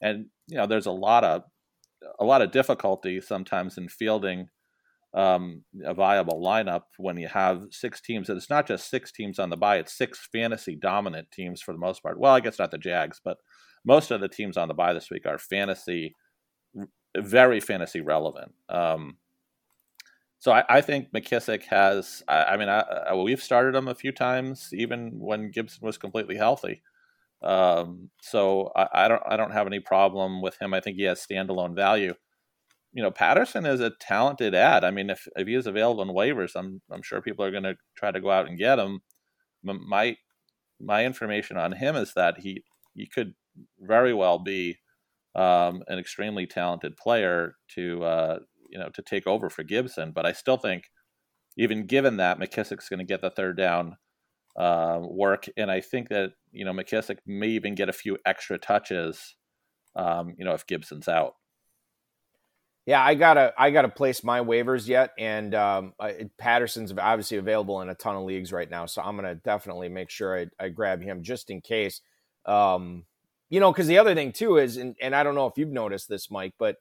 and 0.01 0.27
you 0.47 0.59
know, 0.59 0.67
there's 0.67 0.87
a 0.87 0.93
lot 0.93 1.25
of 1.25 1.43
a 2.19 2.25
lot 2.25 2.43
of 2.43 2.51
difficulty 2.51 3.21
sometimes 3.21 3.79
in 3.79 3.89
fielding 3.89 4.49
um, 5.15 5.65
a 5.85 5.95
viable 5.95 6.43
lineup 6.43 6.83
when 6.99 7.17
you 7.17 7.29
have 7.29 7.65
six 7.71 8.01
teams. 8.01 8.29
And 8.29 8.37
it's 8.37 8.51
not 8.51 8.67
just 8.67 8.91
six 8.91 9.11
teams 9.11 9.39
on 9.39 9.51
the 9.51 9.57
bye; 9.57 9.79
it's 9.79 9.97
six 9.97 10.29
fantasy 10.31 10.77
dominant 10.77 11.31
teams 11.31 11.63
for 11.63 11.73
the 11.73 11.79
most 11.79 12.03
part. 12.03 12.21
Well, 12.21 12.35
I 12.35 12.41
guess 12.41 12.59
not 12.59 12.71
the 12.71 12.79
Jags, 12.79 13.21
but 13.25 13.39
most 13.85 14.11
of 14.11 14.21
the 14.21 14.29
teams 14.29 14.57
on 14.57 14.69
the 14.69 14.75
bye 14.75 14.93
this 14.93 15.11
week 15.11 15.27
are 15.27 15.39
fantasy, 15.39 16.15
very 17.17 17.61
fantasy 17.61 18.01
relevant. 18.01 18.53
Um, 18.69 19.17
so 20.39 20.53
I, 20.53 20.65
I, 20.69 20.81
think 20.81 21.13
McKissic 21.13 21.63
has. 21.65 22.23
I, 22.29 22.45
I 22.45 22.57
mean, 22.57 22.69
I, 22.69 23.15
we've 23.15 23.43
started 23.43 23.75
him 23.75 23.89
a 23.89 23.95
few 23.95 24.13
times, 24.13 24.71
even 24.73 25.13
when 25.19 25.51
Gibson 25.51 25.85
was 25.85 25.97
completely 25.97 26.37
healthy. 26.37 26.83
Um, 27.43 28.11
so 28.21 28.71
I, 28.75 28.89
I, 28.93 29.09
don't 29.09 29.23
I 29.27 29.37
don't 29.37 29.53
have 29.53 29.67
any 29.67 29.81
problem 29.81 30.43
with 30.43 30.61
him. 30.61 30.75
I 30.75 30.81
think 30.81 30.97
he 30.97 31.05
has 31.05 31.25
standalone 31.25 31.75
value. 31.75 32.15
You 32.93 33.03
know, 33.03 33.11
Patterson 33.11 33.67
is 33.67 33.81
a 33.81 33.93
talented 34.01 34.55
ad. 34.55 34.83
I 34.85 34.91
mean, 34.91 35.11
if 35.11 35.29
if 35.37 35.47
he 35.47 35.55
is 35.55 35.67
available 35.67 36.03
in 36.03 36.09
waivers, 36.09 36.53
I'm 36.57 36.81
I'm 36.91 37.03
sure 37.03 37.21
people 37.21 37.45
are 37.45 37.51
going 37.51 37.65
to 37.65 37.77
try 37.97 38.11
to 38.11 38.21
go 38.21 38.31
out 38.31 38.49
and 38.49 38.59
get 38.59 38.79
him. 38.79 39.01
My 39.63 40.17
my 40.81 41.05
information 41.05 41.57
on 41.57 41.73
him 41.73 41.97
is 41.97 42.15
that 42.15 42.41
he 42.41 42.63
he 42.95 43.07
could 43.07 43.35
very 43.81 44.15
well 44.15 44.39
be 44.39 44.79
um, 45.35 45.83
an 45.89 45.99
extremely 45.99 46.47
talented 46.47 46.97
player 46.97 47.57
to 47.75 48.03
uh, 48.03 48.39
you 48.71 48.79
know 48.79 48.89
to 48.95 49.03
take 49.03 49.27
over 49.27 49.51
for 49.51 49.63
Gibson. 49.63 50.13
But 50.13 50.27
I 50.27 50.33
still 50.33 50.57
think, 50.57 50.85
even 51.59 51.87
given 51.87 52.17
that 52.17 52.39
McKissic's 52.39 52.89
going 52.89 52.99
to 52.99 53.05
get 53.05 53.21
the 53.21 53.31
third 53.31 53.57
down 53.57 53.97
uh, 54.57 55.01
work, 55.03 55.47
and 55.57 55.71
I 55.71 55.81
think 55.81 56.09
that 56.09 56.33
you 56.53 56.65
know 56.65 56.73
McKissic 56.73 57.19
may 57.27 57.49
even 57.49 57.75
get 57.75 57.89
a 57.89 57.93
few 57.93 58.19
extra 58.25 58.59
touches, 58.59 59.37
um, 59.95 60.35
you 60.39 60.45
know, 60.45 60.55
if 60.55 60.67
Gibson's 60.67 61.09
out. 61.09 61.35
Yeah, 62.87 63.03
I 63.03 63.15
gotta 63.15 63.53
I 63.59 63.71
gotta 63.71 63.89
place 63.89 64.23
my 64.23 64.41
waivers 64.41 64.89
yet, 64.89 65.11
and 65.19 65.55
um, 65.55 65.93
I, 66.01 66.31
Patterson's 66.39 66.93
obviously 66.97 67.37
available 67.37 67.81
in 67.83 67.89
a 67.89 67.95
ton 67.95 68.17
of 68.17 68.23
leagues 68.23 68.53
right 68.53 68.71
now, 68.71 68.87
so 68.87 69.03
I'm 69.03 69.17
gonna 69.17 69.35
definitely 69.35 69.89
make 69.89 70.09
sure 70.09 70.39
I, 70.39 70.47
I 70.65 70.69
grab 70.69 71.03
him 71.03 71.23
just 71.23 71.51
in 71.51 71.61
case. 71.61 72.01
Um, 72.47 73.05
you 73.51 73.61
know, 73.61 73.73
because 73.73 73.87
the 73.87 73.99
other 73.99 74.15
thing 74.15 74.33
too 74.33 74.57
is, 74.57 74.77
and, 74.77 74.97
and 75.01 75.15
I 75.15 75.23
don't 75.23 75.35
know 75.35 75.47
if 75.47 75.57
you've 75.57 75.69
noticed 75.71 76.09
this, 76.09 76.31
Mike, 76.31 76.55
but 76.59 76.77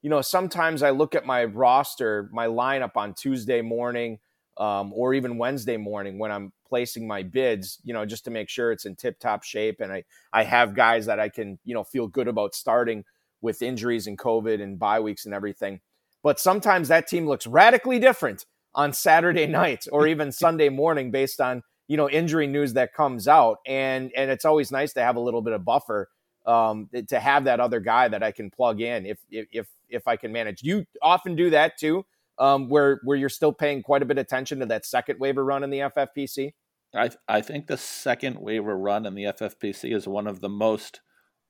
you 0.00 0.10
know, 0.10 0.20
sometimes 0.20 0.82
I 0.82 0.90
look 0.90 1.14
at 1.14 1.26
my 1.26 1.44
roster, 1.44 2.30
my 2.32 2.46
lineup 2.46 2.96
on 2.96 3.14
Tuesday 3.14 3.62
morning 3.62 4.18
um, 4.56 4.92
or 4.94 5.14
even 5.14 5.38
Wednesday 5.38 5.76
morning 5.76 6.18
when 6.18 6.30
I'm 6.30 6.52
placing 6.68 7.06
my 7.06 7.22
bids, 7.22 7.78
you 7.82 7.94
know, 7.94 8.04
just 8.04 8.24
to 8.24 8.30
make 8.30 8.48
sure 8.48 8.72
it's 8.72 8.84
in 8.84 8.96
tip 8.96 9.18
top 9.18 9.42
shape. 9.42 9.80
And 9.80 9.92
I, 9.92 10.04
I 10.32 10.44
have 10.44 10.74
guys 10.74 11.06
that 11.06 11.18
I 11.18 11.28
can, 11.28 11.58
you 11.64 11.74
know, 11.74 11.84
feel 11.84 12.06
good 12.06 12.28
about 12.28 12.54
starting 12.54 13.04
with 13.40 13.62
injuries 13.62 14.06
and 14.06 14.18
COVID 14.18 14.60
and 14.62 14.78
bye 14.78 15.00
weeks 15.00 15.24
and 15.24 15.34
everything. 15.34 15.80
But 16.22 16.40
sometimes 16.40 16.88
that 16.88 17.06
team 17.06 17.26
looks 17.26 17.46
radically 17.46 17.98
different 17.98 18.44
on 18.74 18.92
Saturday 18.92 19.46
night 19.60 19.84
or 19.90 20.06
even 20.06 20.32
Sunday 20.32 20.68
morning 20.68 21.10
based 21.10 21.40
on, 21.40 21.62
you 21.86 21.96
know, 21.96 22.08
injury 22.08 22.46
news 22.46 22.74
that 22.74 22.92
comes 22.92 23.28
out. 23.28 23.58
And, 23.66 24.10
and 24.16 24.30
it's 24.30 24.44
always 24.44 24.70
nice 24.70 24.92
to 24.94 25.00
have 25.00 25.16
a 25.16 25.20
little 25.20 25.42
bit 25.42 25.52
of 25.52 25.64
buffer 25.64 26.08
um, 26.46 26.88
to 27.08 27.20
have 27.20 27.44
that 27.44 27.60
other 27.60 27.80
guy 27.80 28.08
that 28.08 28.22
I 28.22 28.32
can 28.32 28.50
plug 28.50 28.80
in 28.80 29.06
if, 29.06 29.18
if, 29.30 29.68
if 29.88 30.08
I 30.08 30.16
can 30.16 30.32
manage. 30.32 30.62
You 30.62 30.86
often 31.02 31.36
do 31.36 31.50
that 31.50 31.78
too 31.78 32.04
um, 32.38 32.68
where 32.68 33.00
where 33.04 33.16
you're 33.16 33.28
still 33.28 33.52
paying 33.52 33.82
quite 33.82 34.02
a 34.02 34.06
bit 34.06 34.18
of 34.18 34.22
attention 34.22 34.60
to 34.60 34.66
that 34.66 34.86
second 34.86 35.18
waiver 35.18 35.44
run 35.44 35.64
in 35.64 35.70
the 35.70 35.80
FFPC? 35.80 36.52
I 36.94 37.10
I 37.26 37.40
think 37.40 37.66
the 37.66 37.76
second 37.76 38.38
waiver 38.40 38.76
run 38.76 39.06
in 39.06 39.14
the 39.14 39.24
FFPC 39.24 39.94
is 39.94 40.08
one 40.08 40.26
of 40.26 40.40
the 40.40 40.48
most 40.48 41.00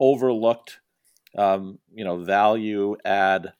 overlooked, 0.00 0.80
um, 1.36 1.78
you 1.92 2.04
know, 2.04 2.22
value 2.24 2.96
add 3.04 3.52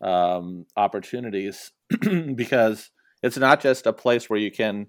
um, 0.00 0.66
opportunities 0.76 1.72
because 2.34 2.90
it's 3.22 3.38
not 3.38 3.60
just 3.60 3.86
a 3.86 3.92
place 3.92 4.28
where 4.28 4.38
you 4.38 4.50
can, 4.50 4.88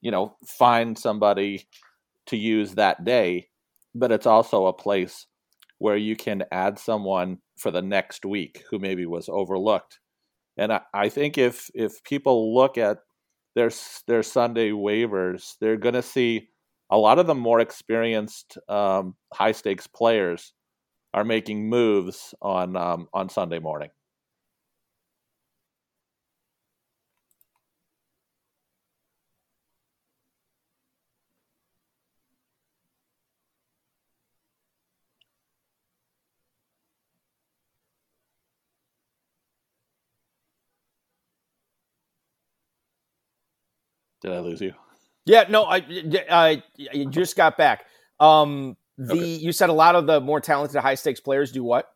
you 0.00 0.10
know, 0.10 0.36
find 0.46 0.98
somebody 0.98 1.68
to 2.26 2.36
use 2.36 2.74
that 2.74 3.04
day, 3.04 3.48
but 3.94 4.12
it's 4.12 4.26
also 4.26 4.66
a 4.66 4.72
place 4.72 5.26
where 5.78 5.96
you 5.96 6.14
can 6.14 6.44
add 6.52 6.78
someone 6.78 7.38
for 7.56 7.70
the 7.70 7.82
next 7.82 8.24
week 8.24 8.64
who 8.70 8.78
maybe 8.78 9.06
was 9.06 9.28
overlooked 9.28 9.98
and 10.60 10.72
I, 10.74 10.80
I 10.92 11.08
think 11.08 11.38
if 11.38 11.70
if 11.74 12.04
people 12.04 12.54
look 12.54 12.78
at 12.78 12.98
their 13.56 13.70
their 14.06 14.22
Sunday 14.22 14.70
waivers, 14.70 15.56
they're 15.60 15.78
going 15.78 15.94
to 15.94 16.02
see 16.02 16.50
a 16.90 16.98
lot 16.98 17.18
of 17.18 17.26
the 17.26 17.34
more 17.34 17.60
experienced 17.60 18.58
um, 18.68 19.16
high 19.32 19.52
stakes 19.52 19.86
players 19.86 20.52
are 21.14 21.24
making 21.24 21.68
moves 21.68 22.34
on 22.42 22.76
um, 22.76 23.08
on 23.14 23.28
Sunday 23.30 23.58
morning. 23.58 23.90
Did 44.30 44.38
I 44.38 44.40
lose 44.40 44.60
you? 44.60 44.74
Yeah, 45.26 45.44
no, 45.48 45.64
I, 45.64 45.84
I, 46.30 46.62
I 46.92 47.04
just 47.10 47.36
got 47.36 47.58
back. 47.58 47.84
Um, 48.18 48.76
the 48.96 49.12
okay. 49.12 49.36
you 49.36 49.52
said 49.52 49.70
a 49.70 49.74
lot 49.74 49.94
of 49.94 50.06
the 50.06 50.20
more 50.20 50.40
talented 50.40 50.80
high 50.80 50.94
stakes 50.94 51.20
players 51.20 51.52
do 51.52 51.64
what? 51.64 51.90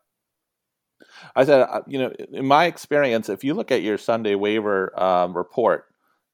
I 1.35 1.45
said, 1.45 1.61
uh, 1.61 1.81
you 1.87 1.99
know, 1.99 2.11
in 2.31 2.45
my 2.45 2.65
experience, 2.65 3.29
if 3.29 3.43
you 3.43 3.53
look 3.53 3.71
at 3.71 3.81
your 3.81 3.97
Sunday 3.97 4.35
waiver 4.35 4.97
um, 4.99 5.35
report, 5.35 5.85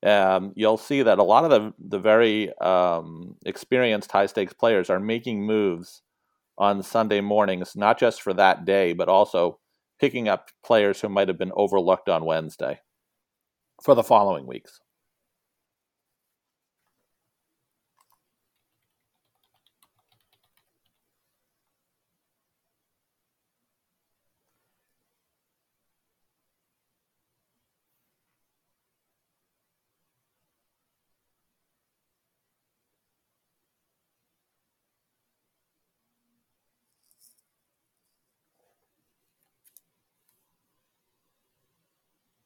um, 0.03 0.53
you'll 0.55 0.77
see 0.77 1.01
that 1.01 1.20
a 1.20 1.24
lot 1.24 1.43
of 1.43 1.50
the 1.51 1.74
the 1.79 2.00
very 2.00 2.58
um, 2.60 3.36
experienced 3.46 4.12
high 4.12 4.25
stakes 4.25 4.53
players 4.53 4.89
are 4.89 5.00
making 5.00 5.46
moves 5.46 6.01
on 6.58 6.84
Sunday 6.84 7.22
mornings, 7.22 7.75
not 7.75 8.00
just 8.00 8.22
for 8.22 8.34
that 8.34 8.65
day, 8.65 8.93
but 8.93 9.10
also 9.10 9.60
picking 10.00 10.27
up 10.27 10.50
players 10.63 11.01
who 11.01 11.10
might 11.10 11.27
have 11.27 11.38
been 11.38 11.51
overlooked 11.55 12.10
on 12.10 12.25
Wednesday 12.25 12.79
for 13.84 13.93
the 13.93 14.03
following 14.03 14.48
weeks. 14.48 14.79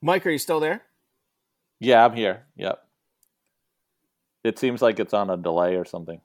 Mike, 0.05 0.23
are 0.27 0.29
you 0.29 0.37
still 0.37 0.59
there? 0.59 0.83
Yeah, 1.79 2.05
I'm 2.05 2.15
here. 2.15 2.45
Yep. 2.57 2.79
It 4.43 4.59
seems 4.59 4.79
like 4.79 4.99
it's 4.99 5.15
on 5.15 5.31
a 5.31 5.35
delay 5.35 5.77
or 5.77 5.83
something. 5.83 6.21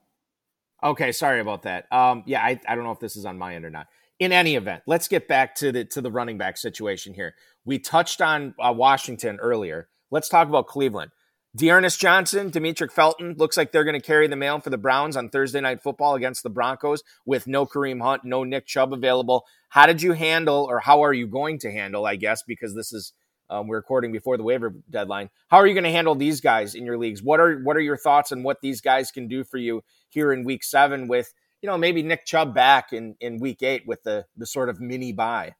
Okay, 0.83 1.11
sorry 1.11 1.39
about 1.39 1.63
that. 1.63 1.91
Um, 1.91 2.21
yeah, 2.27 2.43
I, 2.43 2.59
I 2.67 2.75
don't 2.75 2.83
know 2.83 2.91
if 2.91 2.99
this 2.99 3.15
is 3.15 3.25
on 3.25 3.39
my 3.39 3.55
end 3.55 3.65
or 3.65 3.71
not. 3.71 3.87
In 4.19 4.31
any 4.31 4.53
event, 4.53 4.83
let's 4.85 5.07
get 5.07 5.27
back 5.27 5.55
to 5.55 5.71
the 5.71 5.83
to 5.85 5.99
the 5.99 6.11
running 6.11 6.37
back 6.37 6.57
situation 6.57 7.15
here. 7.15 7.33
We 7.65 7.79
touched 7.79 8.21
on 8.21 8.53
uh, 8.59 8.71
Washington 8.71 9.39
earlier. 9.41 9.89
Let's 10.11 10.29
talk 10.29 10.47
about 10.47 10.67
Cleveland. 10.67 11.09
D'Ernest 11.55 11.99
Johnson, 11.99 12.51
Demetric 12.51 12.91
Felton 12.91 13.33
looks 13.39 13.57
like 13.57 13.71
they're 13.71 13.83
going 13.83 13.99
to 13.99 14.05
carry 14.05 14.27
the 14.27 14.35
mail 14.35 14.59
for 14.59 14.69
the 14.69 14.77
Browns 14.77 15.17
on 15.17 15.29
Thursday 15.29 15.59
Night 15.59 15.81
Football 15.81 16.13
against 16.13 16.43
the 16.43 16.51
Broncos 16.51 17.01
with 17.25 17.47
no 17.47 17.65
Kareem 17.65 17.99
Hunt, 17.99 18.23
no 18.23 18.43
Nick 18.43 18.67
Chubb 18.67 18.93
available. 18.93 19.43
How 19.69 19.87
did 19.87 20.03
you 20.03 20.13
handle, 20.13 20.67
or 20.69 20.81
how 20.81 21.03
are 21.03 21.13
you 21.13 21.25
going 21.25 21.57
to 21.59 21.71
handle, 21.71 22.05
I 22.05 22.15
guess, 22.15 22.43
because 22.43 22.75
this 22.75 22.93
is 22.93 23.13
um, 23.51 23.67
we're 23.67 23.75
recording 23.75 24.13
before 24.13 24.37
the 24.37 24.43
waiver 24.43 24.73
deadline. 24.89 25.29
How 25.49 25.57
are 25.57 25.67
you 25.67 25.73
going 25.73 25.83
to 25.83 25.91
handle 25.91 26.15
these 26.15 26.39
guys 26.39 26.73
in 26.73 26.85
your 26.85 26.97
leagues? 26.97 27.21
What 27.21 27.39
are 27.41 27.59
what 27.59 27.75
are 27.75 27.81
your 27.81 27.97
thoughts 27.97 28.31
on 28.31 28.43
what 28.43 28.61
these 28.61 28.79
guys 28.79 29.11
can 29.11 29.27
do 29.27 29.43
for 29.43 29.57
you 29.57 29.83
here 30.09 30.31
in 30.31 30.45
Week 30.45 30.63
Seven 30.63 31.07
with 31.09 31.33
you 31.61 31.67
know 31.67 31.77
maybe 31.77 32.01
Nick 32.01 32.25
Chubb 32.25 32.55
back 32.55 32.93
in 32.93 33.15
in 33.19 33.39
Week 33.39 33.61
Eight 33.61 33.85
with 33.85 34.01
the 34.03 34.25
the 34.37 34.45
sort 34.45 34.69
of 34.69 34.79
mini 34.79 35.11
bye? 35.11 35.53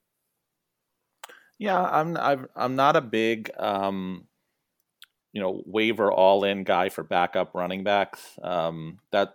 Yeah, 1.60 1.84
I'm 1.84 2.16
I'm 2.16 2.48
I'm 2.56 2.76
not 2.78 2.96
a 2.96 3.02
big 3.02 3.52
um, 3.60 4.26
you 5.34 5.42
know 5.42 5.62
waiver 5.66 6.12
all 6.12 6.46
in 6.46 6.64
guy 6.64 6.88
for 6.88 7.04
backup 7.04 7.54
running 7.54 7.84
backs. 7.84 8.40
Um, 8.42 9.00
that 9.12 9.34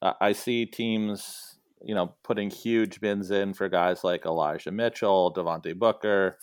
I 0.00 0.32
see 0.32 0.64
teams 0.64 1.56
you 1.82 1.96
know 1.96 2.14
putting 2.22 2.50
huge 2.50 3.00
bins 3.00 3.32
in 3.32 3.52
for 3.52 3.68
guys 3.68 4.04
like 4.04 4.26
Elijah 4.26 4.70
Mitchell, 4.70 5.34
Devontae 5.34 5.76
Booker. 5.76 6.38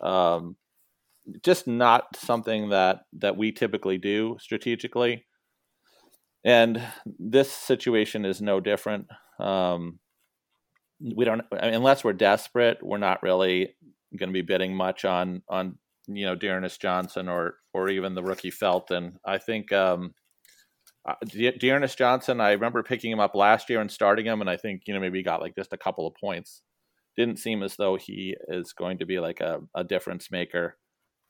Um, 0.00 0.56
just 1.42 1.66
not 1.66 2.16
something 2.16 2.70
that 2.70 3.00
that 3.14 3.36
we 3.36 3.52
typically 3.52 3.98
do 3.98 4.36
strategically. 4.40 5.24
And 6.44 6.82
this 7.18 7.52
situation 7.52 8.24
is 8.24 8.40
no 8.40 8.60
different. 8.60 9.06
Um, 9.40 9.98
we 11.00 11.24
don't 11.24 11.42
unless 11.52 12.04
we're 12.04 12.12
desperate, 12.12 12.78
we're 12.82 12.98
not 12.98 13.22
really 13.22 13.74
going 14.18 14.30
to 14.30 14.34
be 14.34 14.42
bidding 14.42 14.74
much 14.74 15.04
on 15.04 15.42
on 15.48 15.78
you 16.06 16.26
know 16.26 16.34
D'Ernest 16.34 16.80
Johnson 16.80 17.28
or 17.28 17.56
or 17.74 17.88
even 17.88 18.14
the 18.14 18.22
rookie 18.22 18.50
Felton. 18.50 19.18
I 19.24 19.38
think 19.38 19.72
um, 19.72 20.14
uh, 21.08 21.14
D'Ernest 21.26 21.98
Johnson. 21.98 22.40
I 22.40 22.52
remember 22.52 22.82
picking 22.82 23.12
him 23.12 23.20
up 23.20 23.34
last 23.34 23.68
year 23.68 23.80
and 23.80 23.90
starting 23.90 24.26
him, 24.26 24.40
and 24.40 24.50
I 24.50 24.56
think 24.56 24.82
you 24.86 24.94
know 24.94 25.00
maybe 25.00 25.18
he 25.18 25.24
got 25.24 25.40
like 25.40 25.54
just 25.54 25.72
a 25.72 25.78
couple 25.78 26.06
of 26.06 26.14
points. 26.14 26.62
Didn't 27.16 27.38
seem 27.38 27.62
as 27.62 27.76
though 27.76 27.96
he 27.96 28.36
is 28.48 28.72
going 28.72 28.98
to 28.98 29.06
be 29.06 29.18
like 29.18 29.40
a, 29.40 29.60
a 29.74 29.82
difference 29.82 30.30
maker 30.30 30.76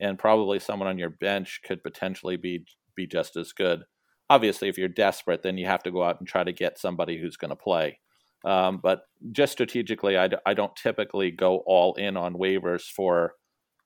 and 0.00 0.18
probably 0.18 0.58
someone 0.58 0.88
on 0.88 0.98
your 0.98 1.10
bench 1.10 1.60
could 1.64 1.82
potentially 1.82 2.36
be 2.36 2.64
be 2.94 3.06
just 3.06 3.36
as 3.36 3.52
good. 3.52 3.84
Obviously, 4.30 4.68
if 4.68 4.76
you're 4.76 4.88
desperate, 4.88 5.42
then 5.42 5.56
you 5.56 5.66
have 5.66 5.82
to 5.84 5.90
go 5.90 6.02
out 6.02 6.18
and 6.18 6.28
try 6.28 6.44
to 6.44 6.52
get 6.52 6.78
somebody 6.78 7.18
who's 7.18 7.36
going 7.36 7.50
to 7.50 7.56
play. 7.56 7.98
Um, 8.44 8.80
but 8.82 9.02
just 9.32 9.52
strategically, 9.52 10.18
I, 10.18 10.28
I 10.44 10.54
don't 10.54 10.74
typically 10.76 11.30
go 11.30 11.62
all 11.66 11.94
in 11.94 12.16
on 12.16 12.34
waivers 12.34 12.82
for 12.82 13.34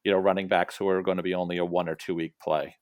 you 0.04 0.12
know 0.12 0.18
running 0.18 0.48
backs 0.48 0.76
who 0.76 0.88
are 0.88 1.02
going 1.02 1.18
to 1.18 1.22
be 1.22 1.34
only 1.34 1.58
a 1.58 1.64
one 1.64 1.88
or 1.88 1.94
two 1.94 2.14
week 2.14 2.34
play. 2.42 2.76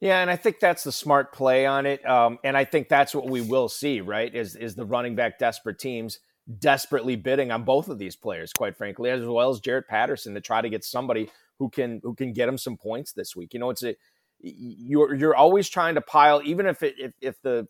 Yeah, 0.00 0.20
and 0.20 0.30
I 0.30 0.36
think 0.36 0.60
that's 0.60 0.84
the 0.84 0.92
smart 0.92 1.32
play 1.32 1.66
on 1.66 1.84
it. 1.84 2.08
Um, 2.08 2.38
and 2.44 2.56
I 2.56 2.64
think 2.64 2.88
that's 2.88 3.14
what 3.14 3.28
we 3.28 3.40
will 3.40 3.68
see, 3.68 4.00
right? 4.00 4.32
Is 4.32 4.54
is 4.54 4.74
the 4.74 4.86
running 4.86 5.16
back 5.16 5.38
desperate 5.38 5.78
teams 5.78 6.20
desperately 6.58 7.16
bidding 7.16 7.50
on 7.50 7.64
both 7.64 7.88
of 7.88 7.98
these 7.98 8.16
players, 8.16 8.52
quite 8.52 8.76
frankly, 8.76 9.10
as 9.10 9.24
well 9.24 9.50
as 9.50 9.60
Jaret 9.60 9.86
Patterson 9.86 10.34
to 10.34 10.40
try 10.40 10.62
to 10.62 10.68
get 10.68 10.84
somebody 10.84 11.30
who 11.58 11.68
can 11.68 12.00
who 12.02 12.14
can 12.14 12.32
get 12.32 12.48
him 12.48 12.58
some 12.58 12.76
points 12.76 13.12
this 13.12 13.36
week. 13.36 13.52
You 13.52 13.60
know, 13.60 13.70
it's 13.70 13.82
a 13.82 13.96
you're 14.40 15.14
you're 15.14 15.36
always 15.36 15.68
trying 15.68 15.96
to 15.96 16.00
pile, 16.00 16.40
even 16.44 16.66
if 16.66 16.82
it 16.82 16.94
if, 16.98 17.12
if 17.20 17.42
the 17.42 17.66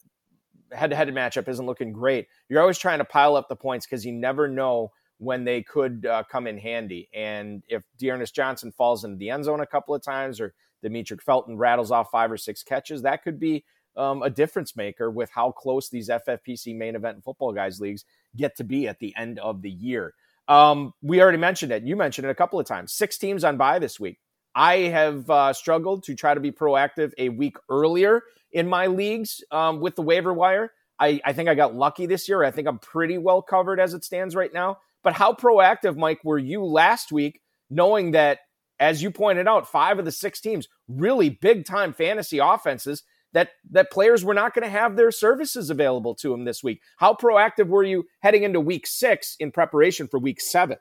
head 0.72 0.90
to 0.90 0.96
head 0.96 1.08
matchup 1.08 1.48
isn't 1.48 1.66
looking 1.66 1.92
great, 1.92 2.28
you're 2.48 2.60
always 2.60 2.78
trying 2.78 2.98
to 2.98 3.04
pile 3.04 3.36
up 3.36 3.48
the 3.48 3.56
points 3.56 3.86
because 3.86 4.04
you 4.04 4.12
never 4.12 4.48
know 4.48 4.92
when 5.18 5.44
they 5.44 5.62
could 5.62 6.06
uh, 6.06 6.22
come 6.30 6.46
in 6.46 6.58
handy. 6.58 7.08
And 7.12 7.64
if 7.68 7.82
D'Ernest 7.98 8.34
Johnson 8.34 8.70
falls 8.70 9.04
into 9.04 9.16
the 9.16 9.30
end 9.30 9.44
zone 9.44 9.60
a 9.60 9.66
couple 9.66 9.94
of 9.94 10.02
times, 10.02 10.40
or 10.40 10.54
Demetric 10.84 11.22
Felton 11.22 11.56
rattles 11.56 11.90
off 11.90 12.10
five 12.10 12.30
or 12.30 12.36
six 12.36 12.62
catches, 12.62 13.02
that 13.02 13.24
could 13.24 13.40
be 13.40 13.64
um, 13.96 14.22
a 14.22 14.30
difference 14.30 14.76
maker 14.76 15.10
with 15.10 15.30
how 15.30 15.50
close 15.50 15.88
these 15.88 16.08
FFPC 16.08 16.76
main 16.76 16.94
event 16.94 17.24
football 17.24 17.52
guys 17.52 17.80
leagues 17.80 18.04
get 18.36 18.56
to 18.56 18.64
be 18.64 18.88
at 18.88 18.98
the 18.98 19.14
end 19.16 19.38
of 19.38 19.62
the 19.62 19.70
year. 19.70 20.14
Um, 20.48 20.92
we 21.02 21.20
already 21.20 21.38
mentioned 21.38 21.72
it. 21.72 21.82
You 21.82 21.96
mentioned 21.96 22.26
it 22.26 22.30
a 22.30 22.34
couple 22.34 22.58
of 22.58 22.66
times. 22.66 22.92
Six 22.92 23.18
teams 23.18 23.44
on 23.44 23.56
bye 23.56 23.78
this 23.78 24.00
week. 24.00 24.18
I 24.54 24.76
have 24.76 25.28
uh, 25.30 25.52
struggled 25.52 26.04
to 26.04 26.14
try 26.14 26.34
to 26.34 26.40
be 26.40 26.50
proactive 26.50 27.12
a 27.18 27.28
week 27.28 27.56
earlier 27.68 28.22
in 28.50 28.66
my 28.66 28.86
leagues 28.86 29.42
um, 29.50 29.80
with 29.80 29.94
the 29.94 30.02
waiver 30.02 30.32
wire. 30.32 30.72
I, 30.98 31.20
I 31.24 31.32
think 31.32 31.48
I 31.48 31.54
got 31.54 31.74
lucky 31.74 32.06
this 32.06 32.28
year. 32.28 32.42
I 32.42 32.50
think 32.50 32.66
I'm 32.66 32.78
pretty 32.78 33.18
well 33.18 33.42
covered 33.42 33.78
as 33.78 33.94
it 33.94 34.04
stands 34.04 34.34
right 34.34 34.52
now. 34.52 34.78
But 35.04 35.12
how 35.12 35.32
proactive, 35.32 35.96
Mike, 35.96 36.20
were 36.24 36.38
you 36.38 36.64
last 36.64 37.12
week, 37.12 37.40
knowing 37.70 38.12
that, 38.12 38.40
as 38.80 39.02
you 39.02 39.10
pointed 39.10 39.46
out, 39.46 39.70
five 39.70 39.98
of 39.98 40.04
the 40.04 40.12
six 40.12 40.40
teams, 40.40 40.66
really 40.88 41.28
big 41.28 41.64
time 41.64 41.92
fantasy 41.92 42.38
offenses 42.38 43.04
that 43.32 43.50
that 43.70 43.90
players 43.90 44.24
were 44.24 44.34
not 44.34 44.54
going 44.54 44.64
to 44.64 44.70
have 44.70 44.96
their 44.96 45.10
services 45.10 45.70
available 45.70 46.14
to 46.16 46.30
them 46.30 46.44
this 46.44 46.62
week. 46.62 46.80
How 46.98 47.14
proactive 47.14 47.68
were 47.68 47.84
you 47.84 48.04
heading 48.20 48.42
into 48.42 48.60
week 48.60 48.86
6 48.86 49.36
in 49.38 49.52
preparation 49.52 50.08
for 50.08 50.18
week 50.18 50.40
7? 50.40 50.78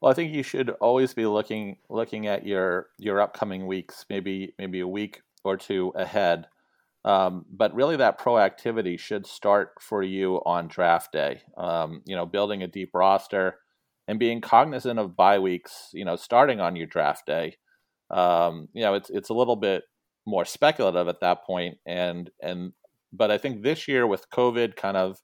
Well, 0.00 0.10
I 0.10 0.14
think 0.14 0.34
you 0.34 0.42
should 0.42 0.70
always 0.82 1.14
be 1.14 1.24
looking 1.24 1.78
looking 1.88 2.26
at 2.26 2.46
your 2.46 2.88
your 2.98 3.20
upcoming 3.20 3.66
weeks, 3.66 4.04
maybe 4.10 4.54
maybe 4.58 4.80
a 4.80 4.88
week 4.88 5.22
or 5.44 5.56
two 5.56 5.92
ahead. 5.94 6.46
Um, 7.06 7.46
but 7.50 7.74
really, 7.74 7.96
that 7.96 8.20
proactivity 8.20 8.98
should 8.98 9.26
start 9.26 9.70
for 9.80 10.02
you 10.02 10.42
on 10.44 10.68
draft 10.68 11.12
day. 11.12 11.42
Um, 11.56 12.02
you 12.04 12.16
know, 12.16 12.26
building 12.26 12.62
a 12.62 12.66
deep 12.68 12.90
roster 12.92 13.56
and 14.06 14.18
being 14.18 14.42
cognizant 14.42 14.98
of 14.98 15.16
bye 15.16 15.38
weeks. 15.38 15.88
You 15.94 16.04
know, 16.04 16.16
starting 16.16 16.60
on 16.60 16.76
your 16.76 16.86
draft 16.86 17.24
day. 17.26 17.56
Um, 18.10 18.68
you 18.74 18.82
know, 18.82 18.92
it's 18.92 19.08
it's 19.08 19.30
a 19.30 19.34
little 19.34 19.56
bit 19.56 19.84
more 20.26 20.44
speculative 20.44 21.08
at 21.08 21.20
that 21.20 21.44
point 21.44 21.76
and 21.86 22.30
and 22.42 22.72
but 23.12 23.30
I 23.30 23.38
think 23.38 23.62
this 23.62 23.86
year 23.86 24.06
with 24.06 24.30
COVID 24.30 24.76
kind 24.76 24.96
of 24.96 25.20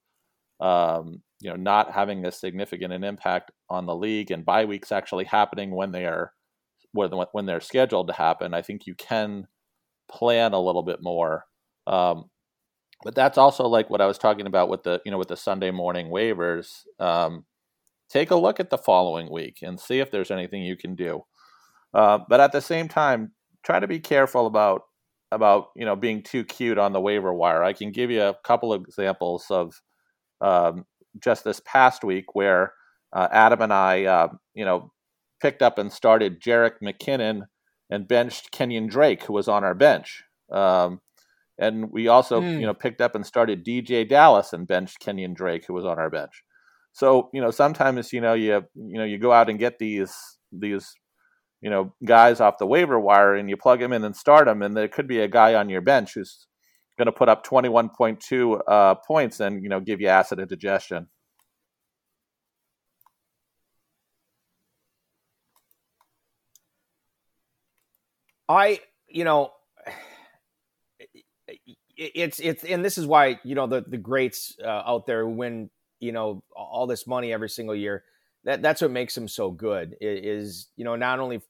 um, 0.60 1.22
you 1.40 1.50
know 1.50 1.56
not 1.56 1.92
having 1.92 2.24
a 2.24 2.32
significant 2.32 2.92
an 2.92 3.04
impact 3.04 3.50
on 3.68 3.86
the 3.86 3.96
league 3.96 4.30
and 4.30 4.44
bye 4.44 4.64
weeks 4.64 4.92
actually 4.92 5.24
happening 5.24 5.70
when 5.70 5.92
they 5.92 6.06
are 6.06 6.32
when 6.92 7.46
they're 7.46 7.60
scheduled 7.60 8.08
to 8.08 8.12
happen, 8.12 8.52
I 8.52 8.62
think 8.62 8.86
you 8.86 8.94
can 8.94 9.46
plan 10.10 10.52
a 10.52 10.60
little 10.60 10.82
bit 10.82 11.00
more. 11.00 11.44
Um, 11.86 12.30
but 13.04 13.14
that's 13.14 13.38
also 13.38 13.64
like 13.66 13.88
what 13.88 14.00
I 14.00 14.06
was 14.06 14.18
talking 14.18 14.46
about 14.46 14.68
with 14.68 14.82
the 14.82 15.00
you 15.04 15.10
know 15.10 15.18
with 15.18 15.28
the 15.28 15.36
Sunday 15.36 15.70
morning 15.70 16.08
waivers. 16.08 16.82
Um, 16.98 17.44
take 18.08 18.30
a 18.30 18.36
look 18.36 18.60
at 18.60 18.70
the 18.70 18.78
following 18.78 19.30
week 19.30 19.58
and 19.62 19.78
see 19.78 20.00
if 20.00 20.10
there's 20.10 20.32
anything 20.32 20.62
you 20.62 20.76
can 20.76 20.94
do. 20.94 21.24
Uh, 21.94 22.18
but 22.28 22.40
at 22.40 22.52
the 22.52 22.60
same 22.60 22.88
time, 22.88 23.32
try 23.62 23.78
to 23.78 23.86
be 23.86 24.00
careful 24.00 24.46
about 24.46 24.82
about 25.32 25.68
you 25.76 25.84
know 25.84 25.96
being 25.96 26.22
too 26.22 26.44
cute 26.44 26.78
on 26.78 26.92
the 26.92 27.00
waiver 27.00 27.32
wire. 27.32 27.62
I 27.62 27.72
can 27.72 27.92
give 27.92 28.10
you 28.10 28.22
a 28.22 28.36
couple 28.44 28.72
of 28.72 28.82
examples 28.82 29.46
of 29.50 29.80
um, 30.40 30.84
just 31.22 31.44
this 31.44 31.60
past 31.64 32.04
week 32.04 32.34
where 32.34 32.72
uh, 33.12 33.28
Adam 33.30 33.60
and 33.62 33.72
I, 33.72 34.04
uh, 34.04 34.28
you 34.54 34.64
know, 34.64 34.92
picked 35.40 35.62
up 35.62 35.78
and 35.78 35.92
started 35.92 36.40
Jerick 36.40 36.74
McKinnon 36.82 37.42
and 37.90 38.06
benched 38.06 38.52
Kenyon 38.52 38.86
Drake, 38.86 39.24
who 39.24 39.32
was 39.32 39.48
on 39.48 39.64
our 39.64 39.74
bench. 39.74 40.22
Um, 40.52 41.00
and 41.58 41.90
we 41.90 42.08
also, 42.08 42.40
mm. 42.40 42.60
you 42.60 42.66
know, 42.66 42.74
picked 42.74 43.00
up 43.00 43.14
and 43.14 43.26
started 43.26 43.64
DeeJay 43.64 44.08
Dallas 44.08 44.52
and 44.52 44.66
benched 44.66 45.00
Kenyon 45.00 45.34
Drake, 45.34 45.64
who 45.66 45.74
was 45.74 45.84
on 45.84 45.98
our 45.98 46.10
bench. 46.10 46.42
So, 46.92 47.30
you 47.32 47.40
know, 47.40 47.50
sometimes, 47.50 48.12
you 48.12 48.20
know, 48.20 48.34
you 48.34 48.62
you 48.74 48.98
know, 48.98 49.04
you 49.04 49.18
go 49.18 49.32
out 49.32 49.50
and 49.50 49.58
get 49.58 49.78
these 49.78 50.14
these 50.52 50.92
you 51.60 51.70
know 51.70 51.92
guys 52.04 52.40
off 52.40 52.58
the 52.58 52.66
waiver 52.66 52.98
wire 52.98 53.34
and 53.34 53.48
you 53.50 53.56
plug 53.56 53.80
them 53.80 53.92
in 53.92 54.04
and 54.04 54.16
start 54.16 54.46
them, 54.46 54.62
and 54.62 54.76
there 54.76 54.88
could 54.88 55.06
be 55.06 55.20
a 55.20 55.28
guy 55.28 55.54
on 55.54 55.68
your 55.68 55.80
bench 55.80 56.14
who's 56.14 56.46
going 56.98 57.06
to 57.06 57.12
put 57.12 57.28
up 57.30 57.46
21.2 57.46 58.60
uh, 58.66 58.94
points 58.94 59.40
and 59.40 59.62
you 59.62 59.68
know 59.68 59.80
give 59.80 60.00
you 60.00 60.08
acid 60.08 60.38
indigestion. 60.38 61.08
I, 68.50 68.80
you 69.08 69.24
know, 69.24 69.52
it's 71.96 72.40
it's 72.40 72.64
and 72.64 72.84
this 72.84 72.98
is 72.98 73.06
why 73.06 73.38
you 73.44 73.54
know 73.54 73.66
the 73.66 73.84
the 73.86 73.98
greats 73.98 74.56
uh, 74.62 74.82
out 74.86 75.06
there 75.06 75.26
win 75.26 75.70
you 76.00 76.12
know 76.12 76.42
all 76.56 76.86
this 76.86 77.06
money 77.06 77.32
every 77.32 77.48
single 77.48 77.74
year. 77.74 78.04
That 78.44 78.62
that's 78.62 78.80
what 78.80 78.90
makes 78.90 79.14
them 79.14 79.28
so 79.28 79.50
good. 79.50 79.96
Is 80.00 80.68
you 80.76 80.84
know 80.84 80.96
not 80.96 81.20
only 81.20 81.40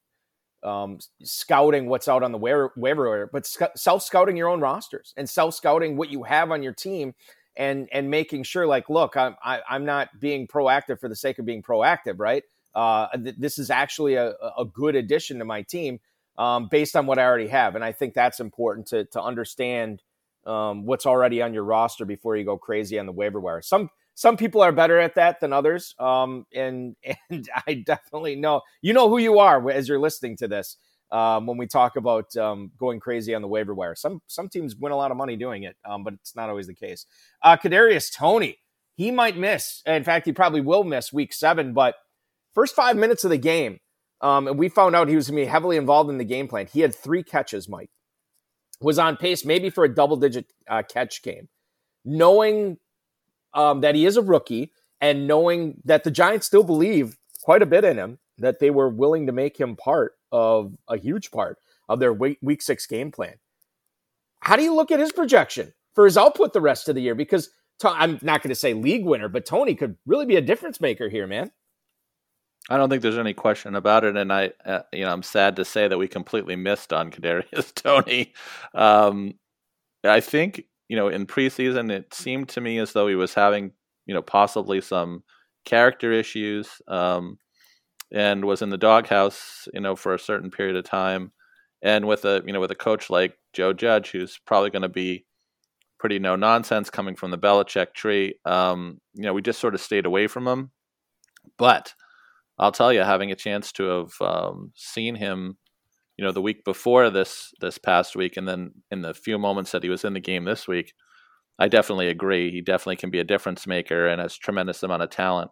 um, 0.62 0.98
scouting 1.22 1.88
what's 1.88 2.08
out 2.08 2.22
on 2.22 2.32
the 2.32 2.38
waiver, 2.38 2.72
wire, 2.76 3.28
but 3.32 3.46
sc- 3.46 3.76
self 3.76 4.02
scouting 4.02 4.36
your 4.36 4.48
own 4.48 4.60
rosters 4.60 5.14
and 5.16 5.28
self 5.28 5.54
scouting 5.54 5.96
what 5.96 6.10
you 6.10 6.22
have 6.24 6.50
on 6.50 6.62
your 6.62 6.72
team 6.74 7.14
and 7.56 7.88
and 7.92 8.10
making 8.10 8.42
sure 8.42 8.66
like 8.66 8.88
look 8.88 9.16
i'm 9.16 9.36
I, 9.42 9.56
am 9.56 9.62
i 9.68 9.76
am 9.76 9.84
not 9.84 10.08
being 10.20 10.46
proactive 10.46 11.00
for 11.00 11.08
the 11.08 11.16
sake 11.16 11.38
of 11.38 11.44
being 11.44 11.62
proactive 11.62 12.18
right? 12.18 12.44
Uh, 12.74 13.08
th- 13.16 13.34
this 13.36 13.58
is 13.58 13.68
actually 13.68 14.14
a, 14.14 14.34
a 14.56 14.64
good 14.64 14.94
addition 14.94 15.40
to 15.40 15.44
my 15.44 15.62
team 15.62 15.98
um, 16.38 16.68
based 16.70 16.94
on 16.94 17.06
what 17.06 17.18
i 17.18 17.24
already 17.24 17.48
have. 17.48 17.74
And 17.74 17.84
i 17.84 17.92
think 17.92 18.14
that's 18.14 18.40
important 18.40 18.86
to 18.88 19.04
to 19.06 19.22
understand 19.22 20.02
um, 20.46 20.86
what's 20.86 21.06
already 21.06 21.42
on 21.42 21.52
your 21.52 21.64
roster 21.64 22.04
before 22.04 22.36
you 22.36 22.44
go 22.44 22.56
crazy 22.56 22.98
on 22.98 23.06
the 23.06 23.12
waiver 23.12 23.40
wire. 23.40 23.60
Some 23.60 23.90
some 24.20 24.36
people 24.36 24.60
are 24.60 24.70
better 24.70 24.98
at 24.98 25.14
that 25.14 25.40
than 25.40 25.50
others 25.50 25.94
um, 25.98 26.44
and 26.54 26.94
and 27.30 27.48
i 27.66 27.74
definitely 27.74 28.36
know 28.36 28.60
you 28.82 28.92
know 28.92 29.08
who 29.08 29.16
you 29.18 29.38
are 29.38 29.70
as 29.70 29.88
you're 29.88 29.98
listening 29.98 30.36
to 30.36 30.46
this 30.46 30.76
um, 31.12 31.46
when 31.46 31.56
we 31.56 31.66
talk 31.66 31.96
about 31.96 32.36
um, 32.36 32.70
going 32.78 33.00
crazy 33.00 33.34
on 33.34 33.42
the 33.42 33.48
waiver 33.48 33.74
wire. 33.74 33.94
Some 33.94 34.20
some 34.26 34.48
teams 34.48 34.76
win 34.76 34.92
a 34.92 34.96
lot 34.96 35.10
of 35.10 35.16
money 35.16 35.36
doing 35.36 35.64
it, 35.64 35.76
um, 35.84 36.04
but 36.04 36.14
it's 36.14 36.36
not 36.36 36.48
always 36.48 36.66
the 36.66 36.74
case. 36.74 37.06
Uh, 37.42 37.56
Kadarius 37.56 38.14
Toney, 38.14 38.58
he 38.96 39.10
might 39.10 39.36
miss. 39.36 39.82
In 39.86 40.04
fact, 40.04 40.26
he 40.26 40.32
probably 40.32 40.60
will 40.60 40.84
miss 40.84 41.12
Week 41.12 41.32
Seven. 41.32 41.72
But 41.72 41.96
first 42.54 42.74
five 42.74 42.96
minutes 42.96 43.24
of 43.24 43.30
the 43.30 43.38
game, 43.38 43.80
um, 44.20 44.46
and 44.46 44.58
we 44.58 44.68
found 44.68 44.94
out 44.94 45.08
he 45.08 45.16
was 45.16 45.28
going 45.28 45.38
to 45.38 45.46
be 45.46 45.50
heavily 45.50 45.76
involved 45.76 46.10
in 46.10 46.18
the 46.18 46.24
game 46.24 46.48
plan. 46.48 46.66
He 46.72 46.80
had 46.80 46.94
three 46.94 47.22
catches. 47.22 47.68
Mike 47.68 47.90
was 48.80 48.98
on 48.98 49.16
pace 49.16 49.44
maybe 49.44 49.68
for 49.68 49.84
a 49.84 49.94
double 49.94 50.16
digit 50.16 50.46
uh, 50.68 50.82
catch 50.88 51.22
game, 51.22 51.48
knowing 52.04 52.78
um, 53.54 53.80
that 53.80 53.94
he 53.94 54.06
is 54.06 54.16
a 54.16 54.22
rookie 54.22 54.72
and 55.00 55.26
knowing 55.26 55.80
that 55.84 56.04
the 56.04 56.10
Giants 56.10 56.46
still 56.46 56.64
believe 56.64 57.16
quite 57.42 57.62
a 57.62 57.66
bit 57.66 57.84
in 57.84 57.96
him 57.96 58.18
that 58.38 58.58
they 58.58 58.70
were 58.70 58.88
willing 58.88 59.26
to 59.26 59.32
make 59.32 59.58
him 59.58 59.76
part 59.76 60.12
of 60.32 60.74
a 60.88 60.96
huge 60.96 61.30
part 61.30 61.58
of 61.88 62.00
their 62.00 62.12
week, 62.12 62.62
six 62.62 62.86
game 62.86 63.10
plan. 63.10 63.34
How 64.40 64.56
do 64.56 64.62
you 64.62 64.74
look 64.74 64.90
at 64.90 65.00
his 65.00 65.12
projection 65.12 65.72
for 65.94 66.04
his 66.04 66.16
output 66.16 66.52
the 66.52 66.60
rest 66.60 66.88
of 66.88 66.94
the 66.94 67.02
year? 67.02 67.14
Because 67.14 67.50
I'm 67.84 68.18
not 68.22 68.42
going 68.42 68.50
to 68.50 68.54
say 68.54 68.74
league 68.74 69.04
winner, 69.04 69.28
but 69.28 69.46
Toney 69.46 69.74
could 69.74 69.96
really 70.06 70.26
be 70.26 70.36
a 70.36 70.42
difference 70.42 70.80
maker 70.80 71.08
here, 71.08 71.26
man. 71.26 71.50
I 72.68 72.76
don't 72.76 72.88
think 72.88 73.02
there's 73.02 73.18
any 73.18 73.34
question 73.34 73.74
about 73.74 74.04
it, 74.04 74.16
and 74.16 74.32
I, 74.32 74.52
uh, 74.64 74.82
you 74.92 75.04
know, 75.04 75.10
I'm 75.10 75.22
sad 75.22 75.56
to 75.56 75.64
say 75.64 75.88
that 75.88 75.98
we 75.98 76.06
completely 76.06 76.56
missed 76.56 76.92
on 76.92 77.10
Kadarius 77.10 77.74
Toney. 77.82 78.32
Um, 78.74 79.34
I 80.04 80.20
think 80.20 80.64
you 80.90 80.96
know 80.96 81.08
in 81.08 81.26
preseason 81.26 81.90
it 81.90 82.12
seemed 82.12 82.50
to 82.50 82.60
me 82.60 82.78
as 82.78 82.92
though 82.92 83.08
he 83.08 83.14
was 83.14 83.32
having 83.34 83.72
you 84.06 84.14
know 84.14 84.22
possibly 84.22 84.80
some 84.80 85.22
character 85.64 86.12
issues. 86.12 86.68
Um, 86.88 87.38
and 88.12 88.44
was 88.44 88.62
in 88.62 88.70
the 88.70 88.78
doghouse, 88.78 89.68
you 89.72 89.80
know, 89.80 89.94
for 89.94 90.14
a 90.14 90.18
certain 90.18 90.50
period 90.50 90.76
of 90.76 90.84
time. 90.84 91.32
And 91.82 92.06
with 92.06 92.24
a 92.24 92.42
you 92.44 92.52
know 92.52 92.60
with 92.60 92.70
a 92.70 92.76
coach 92.76 93.08
like 93.08 93.38
Joe 93.52 93.72
Judge, 93.72 94.10
who's 94.10 94.38
probably 94.46 94.70
going 94.70 94.82
to 94.82 94.88
be 94.88 95.24
pretty 95.98 96.18
no 96.18 96.36
nonsense 96.36 96.90
coming 96.90 97.16
from 97.16 97.30
the 97.30 97.38
Belichick 97.38 97.94
tree, 97.94 98.34
um, 98.44 99.00
you 99.14 99.22
know, 99.22 99.32
we 99.32 99.42
just 99.42 99.60
sort 99.60 99.74
of 99.74 99.80
stayed 99.80 100.06
away 100.06 100.26
from 100.26 100.46
him. 100.46 100.70
But 101.56 101.94
I'll 102.58 102.72
tell 102.72 102.92
you, 102.92 103.00
having 103.00 103.30
a 103.30 103.36
chance 103.36 103.72
to 103.72 103.84
have 103.84 104.12
um, 104.20 104.72
seen 104.74 105.14
him, 105.14 105.56
you 106.20 106.26
know, 106.26 106.32
the 106.32 106.42
week 106.42 106.64
before 106.66 107.08
this 107.08 107.54
this 107.62 107.78
past 107.78 108.14
week, 108.14 108.36
and 108.36 108.46
then 108.46 108.72
in 108.90 109.00
the 109.00 109.14
few 109.14 109.38
moments 109.38 109.72
that 109.72 109.82
he 109.82 109.88
was 109.88 110.04
in 110.04 110.12
the 110.12 110.20
game 110.20 110.44
this 110.44 110.68
week, 110.68 110.92
I 111.58 111.68
definitely 111.68 112.08
agree. 112.08 112.50
He 112.52 112.60
definitely 112.60 112.96
can 112.96 113.10
be 113.10 113.20
a 113.20 113.24
difference 113.24 113.66
maker 113.66 114.06
and 114.06 114.20
has 114.20 114.36
tremendous 114.36 114.82
amount 114.82 115.02
of 115.02 115.08
talent. 115.10 115.50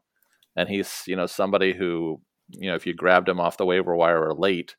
And 0.56 0.68
he's, 0.68 1.04
you 1.06 1.16
know, 1.16 1.26
somebody 1.26 1.72
who 1.74 2.20
you 2.50 2.68
know, 2.68 2.76
if 2.76 2.86
you 2.86 2.94
grabbed 2.94 3.28
him 3.30 3.40
off 3.40 3.56
the 3.56 3.66
waiver 3.66 3.96
wire 3.96 4.22
or 4.22 4.34
late, 4.34 4.76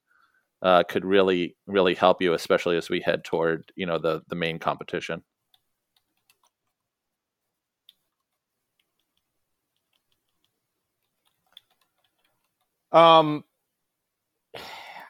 uh, 0.64 0.84
could 0.84 1.06
really, 1.06 1.56
really 1.68 1.96
help 1.96 2.22
you, 2.22 2.34
especially 2.34 2.78
as 2.78 2.90
we 2.90 3.02
head 3.02 3.24
toward, 3.26 3.72
you 3.76 3.86
know, 3.88 4.00
the 4.00 4.22
the 4.30 4.36
main 4.36 4.60
competition. 4.60 5.24
Um, 12.92 13.44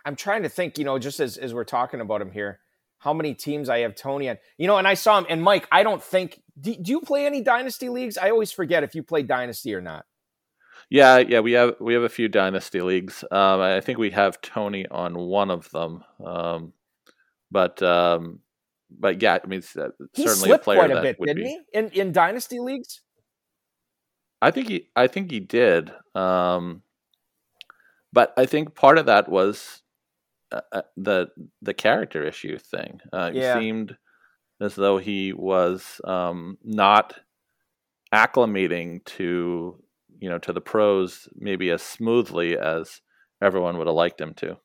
I'm 0.09 0.15
trying 0.15 0.41
to 0.41 0.49
think, 0.49 0.79
you 0.79 0.85
know, 0.85 0.97
just 0.97 1.19
as 1.19 1.37
as 1.37 1.53
we're 1.53 1.63
talking 1.63 2.01
about 2.01 2.19
him 2.19 2.31
here, 2.31 2.61
how 2.97 3.13
many 3.13 3.35
teams 3.35 3.69
I 3.69 3.79
have 3.81 3.93
Toney 3.93 4.27
on. 4.27 4.39
You 4.57 4.65
know, 4.65 4.77
and 4.77 4.87
I 4.87 4.95
saw 4.95 5.19
him. 5.19 5.27
And 5.29 5.43
Mike, 5.43 5.67
I 5.71 5.83
don't 5.83 6.01
think. 6.01 6.41
Do, 6.59 6.75
do 6.75 6.91
you 6.91 7.01
play 7.01 7.27
any 7.27 7.41
dynasty 7.41 7.89
leagues? 7.89 8.17
I 8.17 8.31
always 8.31 8.51
forget 8.51 8.83
if 8.83 8.95
you 8.95 9.03
play 9.03 9.21
dynasty 9.21 9.75
or 9.75 9.81
not. 9.81 10.05
Yeah, 10.89 11.19
yeah, 11.19 11.41
we 11.41 11.51
have 11.51 11.75
we 11.79 11.93
have 11.93 12.01
a 12.01 12.09
few 12.09 12.27
dynasty 12.27 12.81
leagues. 12.81 13.23
Um, 13.29 13.61
I 13.61 13.81
think 13.81 13.99
we 13.99 14.09
have 14.09 14.41
Toney 14.41 14.87
on 14.87 15.15
one 15.15 15.51
of 15.51 15.69
them, 15.69 16.03
um, 16.25 16.73
but 17.51 17.79
um, 17.83 18.39
but 18.89 19.21
yeah, 19.21 19.37
I 19.43 19.47
mean, 19.47 19.61
uh, 19.79 19.89
he 20.13 20.27
certainly 20.27 20.49
a 20.49 20.57
player 20.57 20.79
quite 20.79 20.89
a 20.89 20.95
that 20.95 21.03
bit, 21.03 21.19
would 21.19 21.27
didn't 21.27 21.43
be. 21.43 21.49
he? 21.49 21.77
In 21.77 21.89
in 21.89 22.11
dynasty 22.11 22.59
leagues, 22.59 23.01
I 24.41 24.49
think 24.49 24.69
he 24.69 24.89
I 24.95 25.05
think 25.05 25.29
he 25.29 25.39
did, 25.39 25.91
um, 26.15 26.81
but 28.11 28.33
I 28.35 28.47
think 28.47 28.73
part 28.73 28.97
of 28.97 29.05
that 29.05 29.29
was 29.29 29.83
uh, 30.51 30.61
uh 30.71 30.81
the 30.97 31.27
the 31.61 31.73
character 31.73 32.23
issue 32.23 32.57
thing. 32.57 32.99
Uh, 33.11 33.31
yeah. 33.33 33.55
It 33.55 33.61
seemed 33.61 33.97
as 34.61 34.75
though 34.75 34.97
he 34.97 35.33
was 35.33 36.01
um, 36.03 36.57
not 36.63 37.15
acclimating 38.13 39.03
to 39.05 39.81
you 40.19 40.29
know 40.29 40.39
to 40.39 40.53
the 40.53 40.61
pros 40.61 41.29
maybe 41.35 41.69
as 41.69 41.81
smoothly 41.81 42.57
as 42.57 43.01
everyone 43.41 43.77
would 43.77 43.87
have 43.87 43.95
liked 43.95 44.19
him 44.19 44.33
to. 44.35 44.57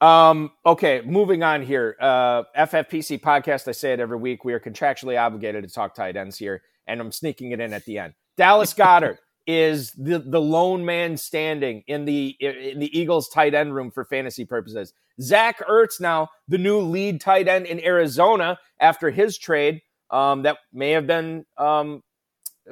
Um, 0.00 0.52
okay, 0.64 1.02
moving 1.04 1.42
on 1.42 1.62
here. 1.62 1.96
Uh, 2.00 2.44
FFPC 2.56 3.20
podcast. 3.20 3.68
I 3.68 3.72
say 3.72 3.92
it 3.92 4.00
every 4.00 4.16
week. 4.16 4.44
We 4.44 4.54
are 4.54 4.60
contractually 4.60 5.20
obligated 5.20 5.62
to 5.64 5.70
talk 5.70 5.94
tight 5.94 6.16
ends 6.16 6.38
here, 6.38 6.62
and 6.86 7.00
I'm 7.00 7.12
sneaking 7.12 7.52
it 7.52 7.60
in 7.60 7.72
at 7.72 7.84
the 7.84 7.98
end. 7.98 8.14
Dallas 8.36 8.72
Goedert 8.76 9.18
is 9.50 9.90
the 9.92 10.20
the 10.20 10.40
lone 10.40 10.84
man 10.84 11.16
standing 11.16 11.82
in 11.88 12.04
the 12.04 12.36
in 12.38 12.78
the 12.78 12.96
Eagles 12.96 13.28
tight 13.28 13.52
end 13.52 13.74
room 13.74 13.90
for 13.90 14.04
fantasy 14.04 14.44
purposes. 14.44 14.92
Zach 15.20 15.58
Ertz 15.68 16.00
now 16.00 16.28
the 16.46 16.58
new 16.58 16.78
lead 16.78 17.20
tight 17.20 17.48
end 17.48 17.66
in 17.66 17.84
Arizona 17.84 18.58
after 18.78 19.10
his 19.10 19.36
trade 19.36 19.82
um, 20.10 20.42
that 20.42 20.58
may 20.72 20.92
have 20.92 21.06
been 21.06 21.44
um, 21.58 22.02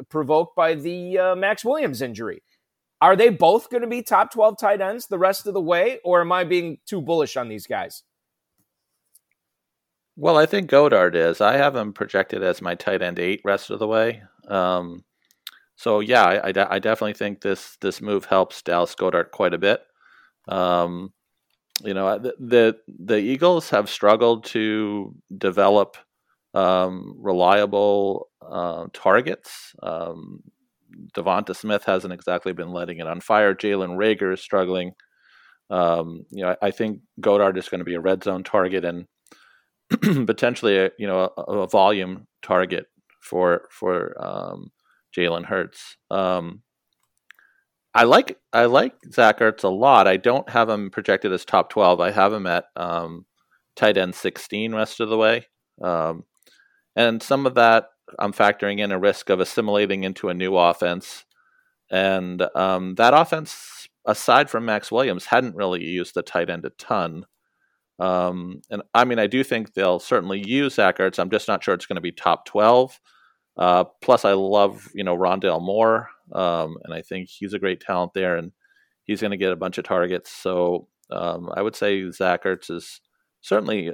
provoked 0.08 0.54
by 0.54 0.74
the 0.74 1.18
uh, 1.18 1.36
Maxx 1.36 1.64
Williams 1.64 2.00
injury. 2.00 2.42
Are 3.00 3.16
they 3.16 3.28
both 3.28 3.70
going 3.70 3.82
to 3.82 3.88
be 3.88 4.02
top 4.02 4.32
12 4.32 4.58
tight 4.58 4.80
ends 4.80 5.06
the 5.06 5.18
rest 5.18 5.46
of 5.46 5.54
the 5.54 5.60
way, 5.60 5.98
or 6.04 6.20
am 6.20 6.32
I 6.32 6.44
being 6.44 6.78
too 6.86 7.00
bullish 7.00 7.36
on 7.36 7.48
these 7.48 7.66
guys? 7.66 8.02
Well, 10.16 10.36
I 10.36 10.46
think 10.46 10.68
Goedert 10.68 11.14
is. 11.14 11.40
I 11.40 11.56
have 11.56 11.76
him 11.76 11.92
projected 11.92 12.42
as 12.42 12.60
my 12.60 12.74
tight 12.74 13.02
end 13.02 13.20
eight 13.20 13.40
rest 13.44 13.70
of 13.70 13.78
the 13.78 13.86
way. 13.86 14.22
Um, 14.48 15.04
so 15.78 16.00
yeah, 16.00 16.24
I, 16.24 16.48
I, 16.48 16.74
I, 16.74 16.78
definitely 16.80 17.12
think 17.14 17.40
this 17.40 17.76
this 17.80 18.02
move 18.02 18.24
helps 18.24 18.62
Dallas 18.62 18.96
Goedert 18.96 19.30
quite 19.30 19.54
a 19.54 19.58
bit. 19.58 19.80
Um, 20.48 21.12
you 21.84 21.94
know, 21.94 22.18
the, 22.18 22.34
the, 22.40 22.76
the 22.88 23.18
Eagles 23.18 23.70
have 23.70 23.88
struggled 23.88 24.44
to 24.46 25.14
develop 25.36 25.96
um, 26.52 27.14
reliable 27.16 28.28
uh, 28.42 28.86
targets. 28.92 29.72
Um, 29.80 30.40
Devonta 31.16 31.54
Smith 31.54 31.84
hasn't 31.84 32.12
exactly 32.12 32.52
been 32.52 32.72
letting 32.72 32.98
it 32.98 33.06
on 33.06 33.20
fire. 33.20 33.54
Jalen 33.54 33.96
Reagor 33.96 34.34
is 34.34 34.40
struggling. 34.40 34.94
Um, 35.70 36.24
you 36.30 36.42
know, 36.42 36.56
I, 36.60 36.66
I, 36.66 36.70
think 36.72 37.02
Goedert 37.20 37.56
is 37.56 37.68
going 37.68 37.78
to 37.78 37.84
be 37.84 37.94
a 37.94 38.00
red 38.00 38.24
zone 38.24 38.42
target 38.42 38.84
and 38.84 39.06
potentially 40.26 40.76
a 40.76 40.90
you 40.98 41.06
know 41.06 41.30
a, 41.36 41.42
a 41.42 41.68
volume 41.68 42.26
target 42.42 42.86
for 43.20 43.68
for 43.70 44.16
um, 44.18 44.72
Jalen 45.18 45.46
Hurts. 45.46 45.96
Um, 46.10 46.62
I 47.94 48.04
like 48.04 48.38
I 48.52 48.66
like 48.66 48.94
Zach 49.12 49.40
Ertz 49.40 49.64
a 49.64 49.68
lot. 49.68 50.06
I 50.06 50.16
don't 50.16 50.48
have 50.50 50.68
him 50.68 50.90
projected 50.90 51.32
as 51.32 51.44
top 51.44 51.70
twelve. 51.70 52.00
I 52.00 52.10
have 52.10 52.32
him 52.32 52.46
at 52.46 52.66
um, 52.76 53.26
tight 53.76 53.96
end 53.96 54.14
sixteen 54.14 54.74
rest 54.74 55.00
of 55.00 55.08
the 55.08 55.16
way. 55.16 55.46
Um, 55.82 56.24
and 56.94 57.22
some 57.22 57.46
of 57.46 57.54
that 57.54 57.88
I'm 58.18 58.32
factoring 58.32 58.80
in 58.80 58.92
a 58.92 58.98
risk 58.98 59.30
of 59.30 59.40
assimilating 59.40 60.04
into 60.04 60.28
a 60.28 60.34
new 60.34 60.56
offense. 60.56 61.24
And 61.90 62.42
um, 62.54 62.94
that 62.96 63.14
offense, 63.14 63.88
aside 64.06 64.50
from 64.50 64.64
Maxx 64.64 64.92
Williams, 64.92 65.26
hadn't 65.26 65.56
really 65.56 65.82
used 65.84 66.14
the 66.14 66.22
tight 66.22 66.50
end 66.50 66.64
a 66.64 66.70
ton. 66.70 67.24
Um, 67.98 68.62
and 68.70 68.82
I 68.94 69.04
mean, 69.04 69.18
I 69.18 69.26
do 69.26 69.42
think 69.42 69.74
they'll 69.74 69.98
certainly 69.98 70.46
use 70.46 70.74
Zach 70.74 70.98
Ertz. 70.98 71.18
I'm 71.18 71.30
just 71.30 71.48
not 71.48 71.64
sure 71.64 71.74
it's 71.74 71.86
going 71.86 71.96
to 71.96 72.02
be 72.02 72.12
top 72.12 72.44
12. 72.44 73.00
Uh, 73.58 73.84
plus, 74.02 74.24
I 74.24 74.32
love 74.32 74.88
you 74.94 75.04
know 75.04 75.16
Rondale 75.16 75.62
Moore, 75.62 76.08
um, 76.32 76.76
and 76.84 76.94
I 76.94 77.02
think 77.02 77.28
he's 77.28 77.54
a 77.54 77.58
great 77.58 77.80
talent 77.80 78.12
there, 78.14 78.36
and 78.36 78.52
he's 79.04 79.20
going 79.20 79.32
to 79.32 79.36
get 79.36 79.52
a 79.52 79.56
bunch 79.56 79.78
of 79.78 79.84
targets. 79.84 80.30
So 80.30 80.88
um, 81.10 81.50
I 81.54 81.62
would 81.62 81.74
say 81.74 82.10
Zach 82.12 82.44
Ertz 82.44 82.70
is 82.70 83.00
certainly 83.40 83.92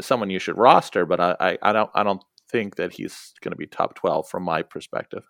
someone 0.00 0.30
you 0.30 0.38
should 0.38 0.58
roster, 0.58 1.06
but 1.06 1.20
I, 1.20 1.36
I, 1.38 1.58
I 1.62 1.72
don't 1.72 1.90
I 1.94 2.02
don't 2.02 2.22
think 2.50 2.76
that 2.76 2.92
he's 2.92 3.34
going 3.40 3.52
to 3.52 3.56
be 3.56 3.66
top 3.66 3.94
twelve 3.94 4.28
from 4.28 4.42
my 4.42 4.62
perspective. 4.62 5.22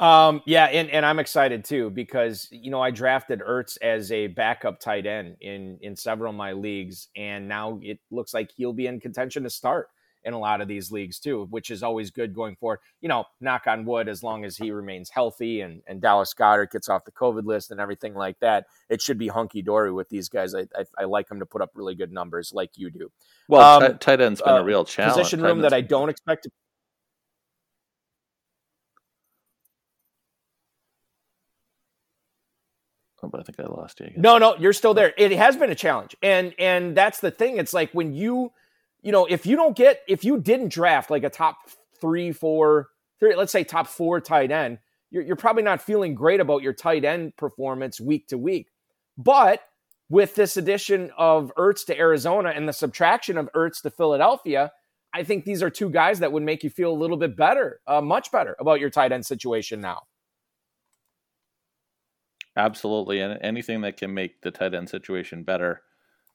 Um, 0.00 0.42
yeah, 0.44 0.64
and, 0.64 0.90
and 0.90 1.06
I'm 1.06 1.20
excited 1.20 1.64
too 1.64 1.88
because 1.90 2.48
you 2.50 2.70
know 2.70 2.80
I 2.80 2.90
drafted 2.90 3.40
Ertz 3.40 3.78
as 3.80 4.10
a 4.10 4.26
backup 4.26 4.80
tight 4.80 5.06
end 5.06 5.36
in 5.40 5.78
in 5.82 5.94
several 5.94 6.30
of 6.30 6.36
my 6.36 6.52
leagues, 6.52 7.08
and 7.16 7.48
now 7.48 7.78
it 7.80 8.00
looks 8.10 8.34
like 8.34 8.50
he'll 8.56 8.72
be 8.72 8.86
in 8.86 8.98
contention 8.98 9.44
to 9.44 9.50
start. 9.50 9.88
In 10.24 10.32
a 10.32 10.38
lot 10.38 10.60
of 10.60 10.68
these 10.68 10.90
leagues 10.90 11.18
too, 11.18 11.46
which 11.50 11.70
is 11.70 11.82
always 11.82 12.10
good 12.10 12.34
going 12.34 12.56
forward. 12.56 12.80
You 13.00 13.08
know, 13.08 13.24
knock 13.40 13.66
on 13.66 13.84
wood, 13.84 14.08
as 14.08 14.22
long 14.22 14.44
as 14.44 14.56
he 14.56 14.70
remains 14.70 15.10
healthy 15.10 15.60
and, 15.60 15.82
and 15.86 16.00
Dallas 16.00 16.32
Goedert 16.32 16.70
gets 16.70 16.88
off 16.88 17.04
the 17.04 17.12
COVID 17.12 17.44
list 17.44 17.70
and 17.70 17.78
everything 17.80 18.14
like 18.14 18.38
that, 18.40 18.66
it 18.88 19.02
should 19.02 19.18
be 19.18 19.28
hunky 19.28 19.62
dory 19.62 19.92
with 19.92 20.08
these 20.08 20.28
guys. 20.28 20.54
I, 20.54 20.60
I, 20.76 20.84
I, 20.98 21.04
like 21.04 21.28
them 21.28 21.40
to 21.40 21.46
put 21.46 21.60
up 21.60 21.70
really 21.74 21.94
good 21.94 22.12
numbers 22.12 22.52
like 22.54 22.70
you 22.76 22.90
do. 22.90 23.10
Well, 23.48 23.82
um, 23.82 23.92
t- 23.92 23.98
tight 23.98 24.20
end's 24.20 24.40
been 24.40 24.54
uh, 24.54 24.60
a 24.60 24.64
real 24.64 24.84
challenge. 24.84 25.16
Position 25.16 25.42
room 25.42 25.60
that 25.60 25.72
I 25.72 25.82
don't 25.82 26.08
expect 26.08 26.44
to. 26.44 26.50
Oh, 33.24 33.28
but 33.28 33.40
I 33.40 33.42
think 33.42 33.58
I 33.58 33.64
lost 33.64 34.00
you. 34.00 34.12
No, 34.16 34.38
no, 34.38 34.56
you're 34.58 34.72
still 34.74 34.92
there. 34.92 35.14
It 35.16 35.32
has 35.32 35.56
been 35.56 35.70
a 35.70 35.74
challenge, 35.74 36.14
and 36.22 36.54
and 36.58 36.96
that's 36.96 37.20
the 37.20 37.30
thing. 37.30 37.56
It's 37.56 37.72
like 37.72 37.90
when 37.92 38.12
you 38.12 38.52
you 39.04 39.12
know, 39.12 39.26
if 39.26 39.44
you 39.44 39.54
don't 39.54 39.76
get, 39.76 40.00
if 40.08 40.24
you 40.24 40.40
didn't 40.40 40.72
draft 40.72 41.10
like 41.10 41.24
a 41.24 41.30
top 41.30 41.58
three, 42.00 42.32
four, 42.32 42.88
three, 43.20 43.36
let's 43.36 43.52
say 43.52 43.62
top 43.62 43.86
four 43.86 44.18
tight 44.18 44.50
end, 44.50 44.78
you're, 45.10 45.22
you're 45.22 45.36
probably 45.36 45.62
not 45.62 45.82
feeling 45.82 46.14
great 46.14 46.40
about 46.40 46.62
your 46.62 46.72
tight 46.72 47.04
end 47.04 47.36
performance 47.36 48.00
week 48.00 48.26
to 48.28 48.38
week. 48.38 48.72
But 49.18 49.60
with 50.08 50.34
this 50.34 50.56
addition 50.56 51.10
of 51.18 51.52
Ertz 51.56 51.84
to 51.86 51.98
Arizona 51.98 52.52
and 52.56 52.66
the 52.66 52.72
subtraction 52.72 53.36
of 53.36 53.50
Ertz 53.54 53.82
to 53.82 53.90
Philadelphia, 53.90 54.72
I 55.12 55.22
think 55.22 55.44
these 55.44 55.62
are 55.62 55.70
two 55.70 55.90
guys 55.90 56.20
that 56.20 56.32
would 56.32 56.42
make 56.42 56.64
you 56.64 56.70
feel 56.70 56.90
a 56.90 56.96
little 56.96 57.18
bit 57.18 57.36
better, 57.36 57.80
uh, 57.86 58.00
much 58.00 58.32
better 58.32 58.56
about 58.58 58.80
your 58.80 58.90
tight 58.90 59.12
end 59.12 59.26
situation 59.26 59.82
now. 59.82 60.04
Absolutely. 62.56 63.20
And 63.20 63.38
anything 63.42 63.82
that 63.82 63.98
can 63.98 64.14
make 64.14 64.40
the 64.40 64.50
tight 64.50 64.74
end 64.74 64.88
situation 64.88 65.42
better 65.42 65.82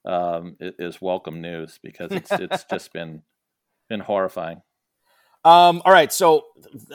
um, 0.05 0.55
is 0.59 1.01
welcome 1.01 1.41
news 1.41 1.79
because 1.81 2.11
it's 2.11 2.31
it's 2.31 2.63
just 2.69 2.93
been 2.93 3.23
been 3.89 3.99
horrifying. 3.99 4.61
Um, 5.45 5.81
all 5.85 5.93
right, 5.93 6.11
so 6.11 6.45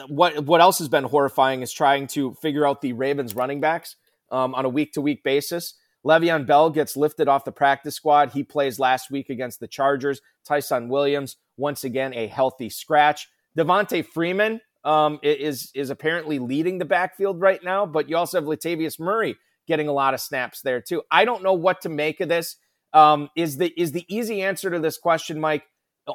what 0.07 0.45
what 0.45 0.61
else 0.61 0.79
has 0.79 0.87
been 0.87 1.03
horrifying 1.03 1.61
is 1.61 1.73
trying 1.73 2.07
to 2.07 2.33
figure 2.35 2.67
out 2.67 2.81
the 2.81 2.93
Ravens 2.93 3.35
running 3.35 3.59
backs 3.59 3.95
um, 4.31 4.53
on 4.53 4.65
a 4.65 4.69
week 4.69 4.93
to 4.93 5.01
week 5.01 5.23
basis. 5.23 5.75
Le'Veon 6.05 6.45
Bell 6.45 6.69
gets 6.69 6.95
lifted 6.95 7.27
off 7.27 7.45
the 7.45 7.51
practice 7.51 7.95
squad. 7.95 8.31
He 8.31 8.43
plays 8.43 8.77
last 8.77 9.09
week 9.09 9.31
against 9.31 9.59
the 9.59 9.67
Chargers. 9.67 10.21
Ty'Son 10.47 10.87
Williams 10.87 11.37
once 11.57 11.83
again 11.83 12.13
a 12.13 12.27
healthy 12.27 12.69
scratch. 12.69 13.27
Devonta 13.57 14.05
Freeman 14.05 14.61
um, 14.83 15.19
is 15.23 15.71
is 15.73 15.89
apparently 15.89 16.37
leading 16.37 16.77
the 16.77 16.85
backfield 16.85 17.41
right 17.41 17.63
now, 17.63 17.87
but 17.87 18.07
you 18.07 18.17
also 18.17 18.37
have 18.37 18.47
Latavius 18.47 18.99
Murray 18.99 19.35
getting 19.67 19.87
a 19.87 19.93
lot 19.93 20.13
of 20.13 20.21
snaps 20.21 20.61
there 20.61 20.79
too. 20.79 21.01
I 21.09 21.25
don't 21.25 21.41
know 21.41 21.53
what 21.53 21.81
to 21.81 21.89
make 21.89 22.21
of 22.21 22.29
this. 22.29 22.57
Um, 22.95 23.29
is 23.35 23.57
the 23.57 23.73
is 23.79 23.91
the 23.91 24.05
easy 24.07 24.41
answer 24.41 24.71
to 24.71 24.79
this 24.79 24.97
question, 24.97 25.39
Mike? 25.39 25.63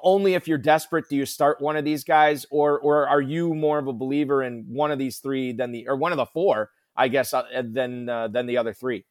Only 0.03 0.35
if 0.35 0.49
you're 0.49 0.57
desperate 0.57 1.09
do 1.11 1.17
you 1.17 1.27
start 1.27 1.61
one 1.61 1.77
of 1.77 1.85
these 1.85 2.05
guys, 2.05 2.47
or 2.51 2.81
or 2.81 3.07
are 3.07 3.21
you 3.21 3.55
more 3.55 3.79
of 3.79 3.87
a 3.87 3.93
believer 3.93 4.43
in 4.43 4.65
one 4.67 4.91
of 4.91 4.99
these 4.99 5.19
three 5.19 5.53
than 5.53 5.73
the 5.73 5.87
or 5.87 5.97
one 5.97 6.11
of 6.11 6.17
the 6.17 6.27
four, 6.27 6.71
I 6.97 7.09
guess, 7.09 7.35
uh, 7.35 7.43
than 7.63 8.09
uh, 8.09 8.29
than 8.29 8.47
the 8.47 8.57
other 8.57 8.73
three? 8.73 9.05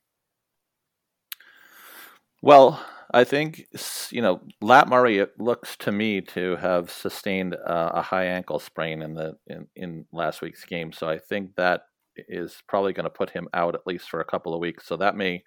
Well, 2.41 2.83
I 3.11 3.23
think 3.23 3.67
you 4.09 4.23
know 4.23 4.41
Lat 4.61 4.87
Murray. 4.87 5.23
Looks 5.37 5.77
to 5.77 5.91
me 5.91 6.21
to 6.21 6.55
have 6.55 6.89
sustained 6.89 7.53
uh, 7.53 7.91
a 7.93 8.01
high 8.01 8.25
ankle 8.25 8.57
sprain 8.57 9.03
in 9.03 9.13
the 9.13 9.37
in, 9.45 9.67
in 9.75 10.05
last 10.11 10.41
week's 10.41 10.65
game, 10.65 10.91
so 10.91 11.07
I 11.07 11.19
think 11.19 11.55
that 11.55 11.83
is 12.17 12.63
probably 12.67 12.93
going 12.93 13.03
to 13.03 13.11
put 13.11 13.29
him 13.29 13.47
out 13.53 13.75
at 13.75 13.85
least 13.85 14.09
for 14.09 14.21
a 14.21 14.25
couple 14.25 14.55
of 14.55 14.59
weeks. 14.59 14.87
So 14.87 14.97
that 14.97 15.15
may 15.15 15.43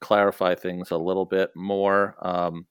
clarify 0.00 0.54
things 0.54 0.90
a 0.90 0.96
little 0.96 1.24
bit 1.24 1.50
more. 1.54 2.16
Um, 2.20 2.66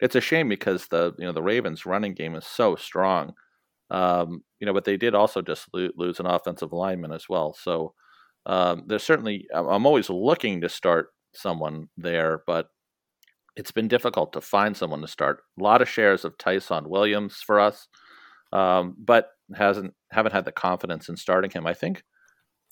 it's 0.00 0.14
a 0.14 0.20
shame 0.20 0.48
because 0.48 0.86
the 0.88 1.14
you 1.18 1.26
know 1.26 1.32
the 1.32 1.42
Ravens 1.42 1.86
running 1.86 2.14
game 2.14 2.34
is 2.34 2.46
so 2.46 2.76
strong. 2.76 3.34
Um, 3.90 4.44
you 4.60 4.66
know, 4.66 4.72
but 4.72 4.84
they 4.84 4.96
did 4.96 5.14
also 5.14 5.42
just 5.42 5.66
lo- 5.74 5.90
lose 5.96 6.20
an 6.20 6.26
offensive 6.26 6.72
lineman 6.72 7.12
as 7.12 7.28
well. 7.28 7.54
So 7.54 7.94
um, 8.46 8.84
there's 8.86 9.02
certainly 9.02 9.46
I'm 9.52 9.86
always 9.86 10.08
looking 10.10 10.60
to 10.62 10.68
start 10.68 11.08
someone 11.34 11.88
there, 11.96 12.42
but 12.46 12.68
it's 13.56 13.72
been 13.72 13.88
difficult 13.88 14.32
to 14.32 14.40
find 14.40 14.76
someone 14.76 15.00
to 15.02 15.08
start. 15.08 15.40
A 15.58 15.62
lot 15.62 15.82
of 15.82 15.88
shares 15.88 16.24
of 16.24 16.38
Ty'Son 16.38 16.88
Williams 16.88 17.42
for 17.44 17.60
us, 17.60 17.88
um, 18.52 18.94
but 18.98 19.30
hasn't 19.54 19.94
haven't 20.10 20.32
had 20.32 20.44
the 20.44 20.52
confidence 20.52 21.08
in 21.08 21.16
starting 21.16 21.50
him. 21.50 21.66
I 21.66 21.74
think 21.74 22.02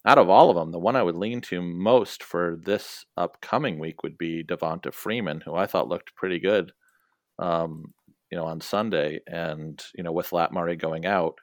out 0.06 0.18
of 0.18 0.28
all 0.28 0.50
of 0.50 0.56
them, 0.56 0.70
the 0.70 0.78
one 0.78 0.96
I 0.96 1.02
would 1.02 1.16
lean 1.16 1.40
to 1.42 1.60
most 1.60 2.22
for 2.22 2.58
this 2.62 3.04
upcoming 3.16 3.78
week 3.78 4.02
would 4.02 4.16
be 4.16 4.44
Devonta 4.44 4.92
Freeman, 4.92 5.40
who 5.40 5.54
I 5.54 5.66
thought 5.66 5.88
looked 5.88 6.14
pretty 6.14 6.38
good, 6.38 6.72
um, 7.38 7.92
you 8.30 8.38
know, 8.38 8.44
on 8.44 8.60
Sunday. 8.60 9.20
And 9.26 9.82
you 9.94 10.04
know, 10.04 10.12
with 10.12 10.32
Lat 10.32 10.52
Murray 10.52 10.76
going 10.76 11.04
out, 11.04 11.34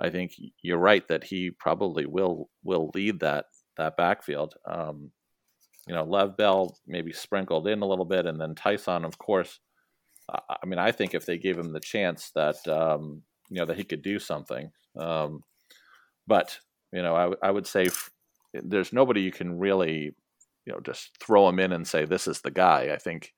I 0.00 0.10
think 0.10 0.34
you're 0.62 0.78
right 0.78 1.06
that 1.08 1.24
he 1.24 1.50
probably 1.50 2.06
will 2.06 2.50
will 2.62 2.90
lead 2.94 3.20
that 3.20 3.46
that 3.76 3.96
backfield. 3.96 4.54
Um, 4.66 5.10
you 5.86 5.94
know, 5.94 6.04
Lev 6.04 6.36
Bell 6.36 6.76
maybe 6.86 7.12
sprinkled 7.12 7.68
in 7.68 7.82
a 7.82 7.86
little 7.86 8.06
bit, 8.06 8.26
and 8.26 8.40
then 8.40 8.54
Ty'Son, 8.54 9.04
of 9.04 9.18
course. 9.18 9.60
I 10.28 10.64
mean, 10.64 10.78
I 10.78 10.90
think 10.90 11.14
if 11.14 11.26
they 11.26 11.36
gave 11.36 11.58
him 11.58 11.72
the 11.72 11.80
chance 11.80 12.30
that 12.34 12.66
um, 12.66 13.22
you 13.50 13.58
know 13.58 13.66
that 13.66 13.76
he 13.76 13.84
could 13.84 14.02
do 14.02 14.18
something. 14.18 14.70
Um, 14.98 15.42
but 16.26 16.58
you 16.94 17.02
know, 17.02 17.16
I, 17.16 17.48
I 17.48 17.50
would 17.50 17.66
say 17.66 17.86
f- 17.86 18.10
there's 18.54 18.92
nobody 18.92 19.20
you 19.22 19.32
can 19.32 19.58
really, 19.58 20.14
you 20.64 20.72
know, 20.72 20.80
just 20.80 21.10
throw 21.20 21.48
him 21.48 21.58
in 21.58 21.72
and 21.72 21.86
say 21.86 22.04
this 22.04 22.28
is 22.28 22.40
the 22.40 22.52
guy. 22.52 22.90
I 22.94 22.98
think 22.98 23.32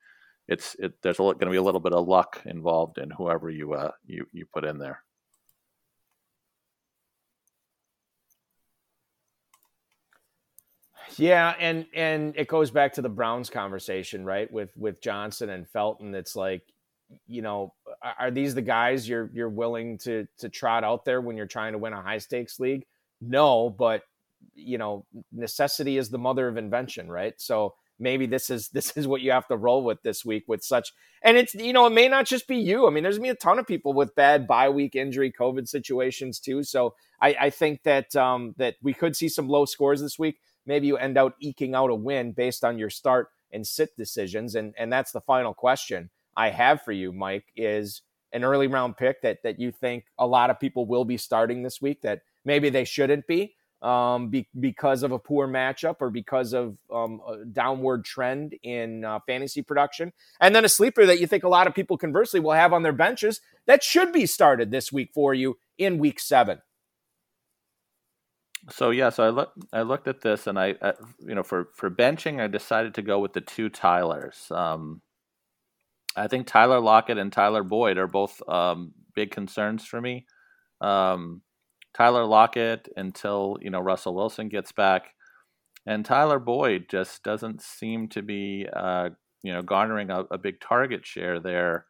it's 0.46 0.76
it, 0.78 0.92
there's 1.02 1.16
going 1.16 1.38
to 1.38 1.50
be 1.50 1.56
a 1.56 1.62
little 1.62 1.80
bit 1.80 1.94
of 1.94 2.06
luck 2.06 2.42
involved 2.44 2.98
in 2.98 3.10
whoever 3.10 3.48
you 3.48 3.72
uh, 3.72 3.92
you 4.04 4.26
you 4.32 4.46
put 4.52 4.66
in 4.66 4.78
there. 4.78 5.02
Yeah, 11.16 11.54
and 11.58 11.86
and 11.94 12.34
it 12.36 12.48
goes 12.48 12.70
back 12.70 12.92
to 12.94 13.02
the 13.02 13.08
Browns 13.08 13.48
conversation, 13.48 14.24
right? 14.24 14.52
With 14.52 14.76
with 14.76 15.00
Johnson 15.00 15.48
and 15.48 15.66
Felton. 15.68 16.14
It's 16.14 16.36
like, 16.36 16.62
you 17.26 17.40
know, 17.40 17.72
are 18.18 18.30
these 18.30 18.54
the 18.54 18.62
guys 18.62 19.08
you're 19.08 19.30
you're 19.32 19.48
willing 19.48 19.98
to 19.98 20.26
to 20.38 20.48
trot 20.50 20.84
out 20.84 21.06
there 21.06 21.22
when 21.22 21.36
you're 21.36 21.46
trying 21.46 21.72
to 21.72 21.78
win 21.78 21.94
a 21.94 22.02
high 22.02 22.18
stakes 22.18 22.60
league? 22.60 22.84
No, 23.20 23.70
but 23.70 24.02
you 24.54 24.78
know, 24.78 25.04
necessity 25.32 25.98
is 25.98 26.10
the 26.10 26.18
mother 26.18 26.48
of 26.48 26.56
invention, 26.56 27.10
right? 27.10 27.34
So 27.38 27.74
maybe 27.98 28.26
this 28.26 28.50
is 28.50 28.68
this 28.72 28.96
is 28.96 29.06
what 29.06 29.20
you 29.20 29.30
have 29.30 29.48
to 29.48 29.56
roll 29.56 29.84
with 29.84 30.02
this 30.02 30.24
week 30.24 30.44
with 30.48 30.62
such 30.62 30.92
and 31.22 31.36
it's 31.36 31.54
you 31.54 31.72
know 31.72 31.86
it 31.86 31.92
may 31.92 32.08
not 32.08 32.26
just 32.26 32.48
be 32.48 32.56
you. 32.56 32.86
I 32.86 32.90
mean 32.90 33.02
there's 33.02 33.18
gonna 33.18 33.28
be 33.28 33.30
a 33.30 33.34
ton 33.34 33.58
of 33.58 33.66
people 33.66 33.92
with 33.92 34.14
bad 34.14 34.46
bye 34.46 34.68
week 34.68 34.94
injury 34.94 35.32
covid 35.32 35.68
situations 35.68 36.40
too. 36.40 36.62
So 36.62 36.94
i, 37.20 37.36
I 37.40 37.50
think 37.50 37.82
that 37.84 38.14
um, 38.16 38.54
that 38.58 38.76
we 38.82 38.94
could 38.94 39.16
see 39.16 39.28
some 39.28 39.48
low 39.48 39.64
scores 39.64 40.00
this 40.00 40.18
week. 40.18 40.38
Maybe 40.66 40.86
you 40.88 40.96
end 40.96 41.16
out 41.16 41.34
eking 41.40 41.74
out 41.74 41.90
a 41.90 41.94
win 41.94 42.32
based 42.32 42.64
on 42.64 42.78
your 42.78 42.90
start 42.90 43.28
and 43.52 43.66
sit 43.66 43.96
decisions. 43.96 44.54
And 44.54 44.74
and 44.78 44.92
that's 44.92 45.12
the 45.12 45.20
final 45.20 45.54
question 45.54 46.10
i 46.36 46.50
have 46.50 46.82
for 46.82 46.92
you 46.92 47.12
mike 47.12 47.46
is 47.56 48.02
an 48.32 48.44
early 48.44 48.66
round 48.66 48.96
pick 48.96 49.22
that 49.22 49.38
that 49.42 49.58
you 49.58 49.72
think 49.72 50.04
a 50.18 50.26
lot 50.26 50.50
of 50.50 50.60
people 50.60 50.84
will 50.86 51.04
be 51.04 51.16
starting 51.16 51.62
this 51.62 51.80
week 51.80 52.02
that 52.02 52.20
maybe 52.46 52.70
they 52.70 52.84
shouldn't 52.84 53.26
be 53.26 53.56
um, 53.82 54.30
be, 54.30 54.48
because 54.58 55.02
of 55.02 55.12
a 55.12 55.18
poor 55.18 55.46
matchup 55.46 55.96
or 56.00 56.10
because 56.10 56.54
of 56.54 56.76
um, 56.92 57.20
a 57.28 57.44
downward 57.44 58.04
trend 58.04 58.54
in 58.62 59.04
uh, 59.04 59.20
fantasy 59.26 59.62
production. 59.62 60.12
And 60.40 60.54
then 60.54 60.64
a 60.64 60.68
sleeper 60.68 61.04
that 61.06 61.20
you 61.20 61.26
think 61.26 61.44
a 61.44 61.48
lot 61.48 61.66
of 61.66 61.74
people 61.74 61.98
conversely 61.98 62.40
will 62.40 62.52
have 62.52 62.72
on 62.72 62.82
their 62.82 62.92
benches 62.92 63.40
that 63.66 63.82
should 63.82 64.12
be 64.12 64.26
started 64.26 64.70
this 64.70 64.90
week 64.90 65.10
for 65.12 65.34
you 65.34 65.58
in 65.76 65.98
week 65.98 66.20
seven. 66.20 66.62
So 68.70 68.90
yeah, 68.90 69.10
so 69.10 69.24
I 69.24 69.28
looked 69.28 69.58
I 69.72 69.82
looked 69.82 70.08
at 70.08 70.22
this 70.22 70.48
and 70.48 70.58
I, 70.58 70.74
you 71.20 71.34
know 71.36 71.44
for 71.44 71.68
for 71.74 71.88
benching 71.88 72.40
I 72.40 72.48
decided 72.48 72.94
to 72.94 73.02
go 73.02 73.20
with 73.20 73.32
the 73.32 73.40
two 73.40 73.68
Tylers. 73.68 74.50
Um, 74.50 75.02
I 76.16 76.26
think 76.26 76.46
Tyler 76.46 76.80
Lockett 76.80 77.18
and 77.18 77.32
Tyler 77.32 77.62
Boyd 77.62 77.98
are 77.98 78.08
both 78.08 78.42
um, 78.48 78.92
big 79.14 79.30
concerns 79.30 79.84
for 79.84 80.00
me. 80.00 80.26
Um, 80.80 81.42
Tyler 81.96 82.26
Lockett 82.26 82.88
until 82.96 83.56
you 83.62 83.70
know 83.70 83.80
Russell 83.80 84.14
Wilson 84.14 84.50
gets 84.50 84.70
back, 84.70 85.14
and 85.86 86.04
Tyler 86.04 86.38
Boyd 86.38 86.86
just 86.90 87.22
doesn't 87.22 87.62
seem 87.62 88.08
to 88.08 88.20
be 88.20 88.66
uh, 88.70 89.10
you 89.42 89.52
know 89.52 89.62
garnering 89.62 90.10
a, 90.10 90.24
a, 90.30 90.36
big 90.36 90.60
target 90.60 91.06
share 91.06 91.40
there. 91.40 91.86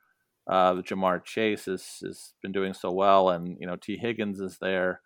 Uh, 0.49 0.75
Ja'Marr 0.75 1.25
Chase 1.25 1.65
has 1.65 1.99
has 2.05 2.35
been 2.41 2.53
doing 2.53 2.73
so 2.73 2.93
well, 2.93 3.31
and 3.31 3.57
you 3.59 3.67
know 3.67 3.75
Tee 3.75 3.97
Higgins 3.97 4.39
is 4.39 4.59
there, 4.61 5.01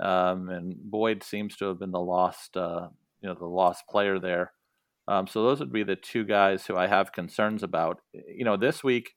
um, 0.00 0.50
and 0.50 0.76
Boyd 0.78 1.22
seems 1.22 1.56
to 1.56 1.66
have 1.68 1.78
been 1.78 1.92
the 1.92 1.98
lost 1.98 2.54
uh, 2.54 2.88
you 3.22 3.30
know 3.30 3.34
the 3.34 3.46
lost 3.46 3.84
player 3.88 4.18
there. 4.18 4.52
Um, 5.08 5.26
so 5.26 5.42
those 5.42 5.60
would 5.60 5.72
be 5.72 5.82
the 5.82 5.96
two 5.96 6.24
guys 6.24 6.66
who 6.66 6.76
I 6.76 6.88
have 6.88 7.12
concerns 7.12 7.62
about. 7.62 8.00
You 8.12 8.44
know, 8.44 8.58
this 8.58 8.84
week 8.84 9.14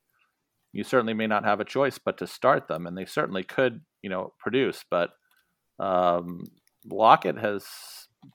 you 0.71 0.85
certainly 0.85 1.13
may 1.13 1.27
not 1.27 1.43
have 1.43 1.59
a 1.59 1.65
choice 1.65 1.97
but 1.97 2.17
to 2.19 2.25
start 2.25 2.69
them, 2.69 2.87
and 2.87 2.97
they 2.97 3.05
certainly 3.05 3.43
could 3.43 3.81
you 4.01 4.09
know 4.09 4.31
produce, 4.39 4.85
but 4.89 5.09
um, 5.79 6.43
Lockett 6.85 7.37
has 7.37 7.65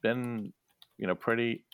been, 0.02 0.52
you 0.98 1.06
know, 1.06 1.14
pretty, 1.14 1.64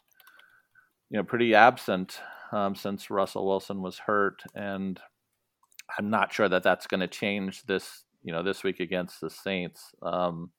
you 1.10 1.18
know, 1.18 1.24
pretty 1.24 1.54
absent 1.54 2.20
um, 2.52 2.74
since 2.74 3.10
Russell 3.10 3.46
Wilson 3.46 3.82
was 3.82 3.98
hurt, 3.98 4.42
and 4.54 5.00
I'm 5.98 6.10
not 6.10 6.32
sure 6.32 6.48
that 6.48 6.62
that's 6.62 6.86
going 6.86 7.00
to 7.00 7.08
change 7.08 7.64
this, 7.64 8.04
you 8.22 8.32
know, 8.32 8.42
this 8.42 8.64
week 8.64 8.80
against 8.80 9.20
the 9.20 9.30
Saints. 9.30 9.94
Um, 10.02 10.50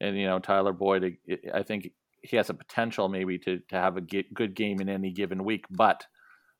and 0.00 0.18
you 0.18 0.26
know, 0.26 0.38
Tyler 0.38 0.72
Boyd, 0.72 1.16
I 1.52 1.62
think 1.62 1.90
he 2.22 2.36
has 2.36 2.50
a 2.50 2.54
potential 2.54 3.08
maybe 3.08 3.38
to 3.38 3.60
to 3.68 3.76
have 3.76 3.96
a 3.96 4.00
good 4.00 4.54
game 4.54 4.80
in 4.80 4.88
any 4.88 5.10
given 5.10 5.44
week, 5.44 5.64
but 5.70 6.04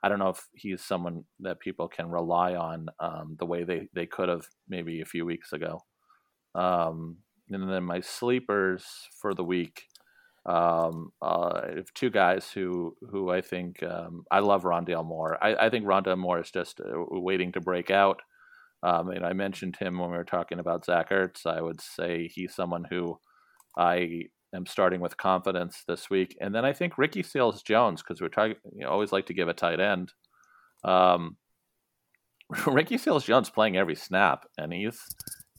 I 0.02 0.08
don't 0.08 0.18
know 0.18 0.28
if 0.28 0.46
he's 0.54 0.82
someone 0.82 1.24
that 1.40 1.60
people 1.60 1.88
can 1.88 2.10
rely 2.10 2.54
on 2.54 2.88
um, 3.00 3.36
the 3.38 3.46
way 3.46 3.64
they 3.64 3.88
they 3.92 4.06
could 4.06 4.28
have 4.28 4.46
maybe 4.68 5.00
a 5.00 5.06
few 5.06 5.24
weeks 5.24 5.52
ago. 5.52 5.80
Um, 6.54 7.18
and 7.50 7.70
then 7.70 7.84
my 7.84 8.00
sleepers 8.00 8.84
for 9.20 9.34
the 9.34 9.44
week. 9.44 9.84
Um, 10.44 11.10
uh, 11.20 11.60
I 11.64 11.72
have 11.76 11.92
two 11.94 12.10
guys 12.10 12.50
who 12.50 12.94
who 13.10 13.30
I 13.30 13.40
think 13.40 13.82
um, 13.82 14.24
I 14.30 14.38
love 14.40 14.62
Rondale 14.62 15.04
Moore. 15.04 15.38
I, 15.42 15.66
I 15.66 15.70
think 15.70 15.86
Rondale 15.86 16.18
Moore 16.18 16.40
is 16.40 16.50
just 16.50 16.80
uh, 16.80 17.04
waiting 17.10 17.52
to 17.52 17.60
break 17.60 17.90
out. 17.90 18.22
Um, 18.82 19.10
and 19.10 19.26
I 19.26 19.32
mentioned 19.32 19.76
him 19.76 19.98
when 19.98 20.10
we 20.10 20.16
were 20.16 20.24
talking 20.24 20.60
about 20.60 20.84
Zach 20.84 21.10
Ertz. 21.10 21.46
I 21.46 21.60
would 21.60 21.80
say 21.80 22.28
he's 22.32 22.54
someone 22.54 22.84
who 22.88 23.18
I 23.76 24.24
am 24.54 24.66
starting 24.66 25.00
with 25.00 25.16
confidence 25.16 25.82
this 25.88 26.08
week. 26.10 26.36
And 26.40 26.54
then 26.54 26.64
I 26.64 26.72
think 26.72 26.98
Ricky 26.98 27.22
Seals 27.22 27.62
Jones, 27.62 28.02
because 28.02 28.20
we're 28.20 28.28
talking, 28.28 28.56
you 28.72 28.84
know, 28.84 28.90
always 28.90 29.12
like 29.12 29.26
to 29.26 29.34
give 29.34 29.48
a 29.48 29.54
tight 29.54 29.80
end. 29.80 30.12
Um, 30.84 31.36
Ricky 32.66 32.98
Seals 32.98 33.24
Jones 33.24 33.50
playing 33.50 33.76
every 33.76 33.96
snap, 33.96 34.46
and 34.56 34.72
he's 34.72 35.02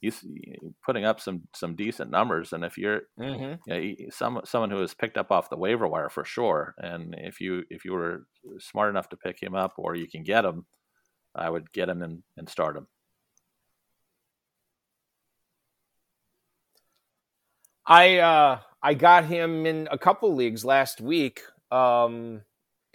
he's 0.01 0.25
putting 0.85 1.05
up 1.05 1.19
some 1.19 1.43
some 1.55 1.75
decent 1.75 2.11
numbers. 2.11 2.53
And 2.53 2.63
if 2.63 2.77
you're 2.77 3.01
mm-hmm. 3.19 3.71
you 3.71 3.95
know, 3.99 4.09
some 4.11 4.41
someone 4.45 4.71
who 4.71 4.81
is 4.81 4.93
picked 4.93 5.17
up 5.17 5.31
off 5.31 5.49
the 5.49 5.57
waiver 5.57 5.87
wire 5.87 6.09
for 6.09 6.25
sure, 6.25 6.75
and 6.77 7.15
if 7.17 7.39
you 7.39 7.63
if 7.69 7.85
you 7.85 7.93
were 7.93 8.25
smart 8.59 8.89
enough 8.89 9.09
to 9.09 9.17
pick 9.17 9.41
him 9.41 9.55
up 9.55 9.73
or 9.77 9.95
you 9.95 10.07
can 10.07 10.23
get 10.23 10.45
him, 10.45 10.65
I 11.35 11.49
would 11.49 11.71
get 11.71 11.89
him 11.89 12.01
and, 12.01 12.23
and 12.35 12.49
start 12.49 12.77
him. 12.77 12.87
I 17.85 18.17
uh, 18.17 18.59
I 18.83 18.93
got 18.93 19.25
him 19.25 19.65
in 19.65 19.87
a 19.91 19.97
couple 19.97 20.35
leagues 20.35 20.65
last 20.65 20.99
week 20.99 21.41
um, 21.71 22.41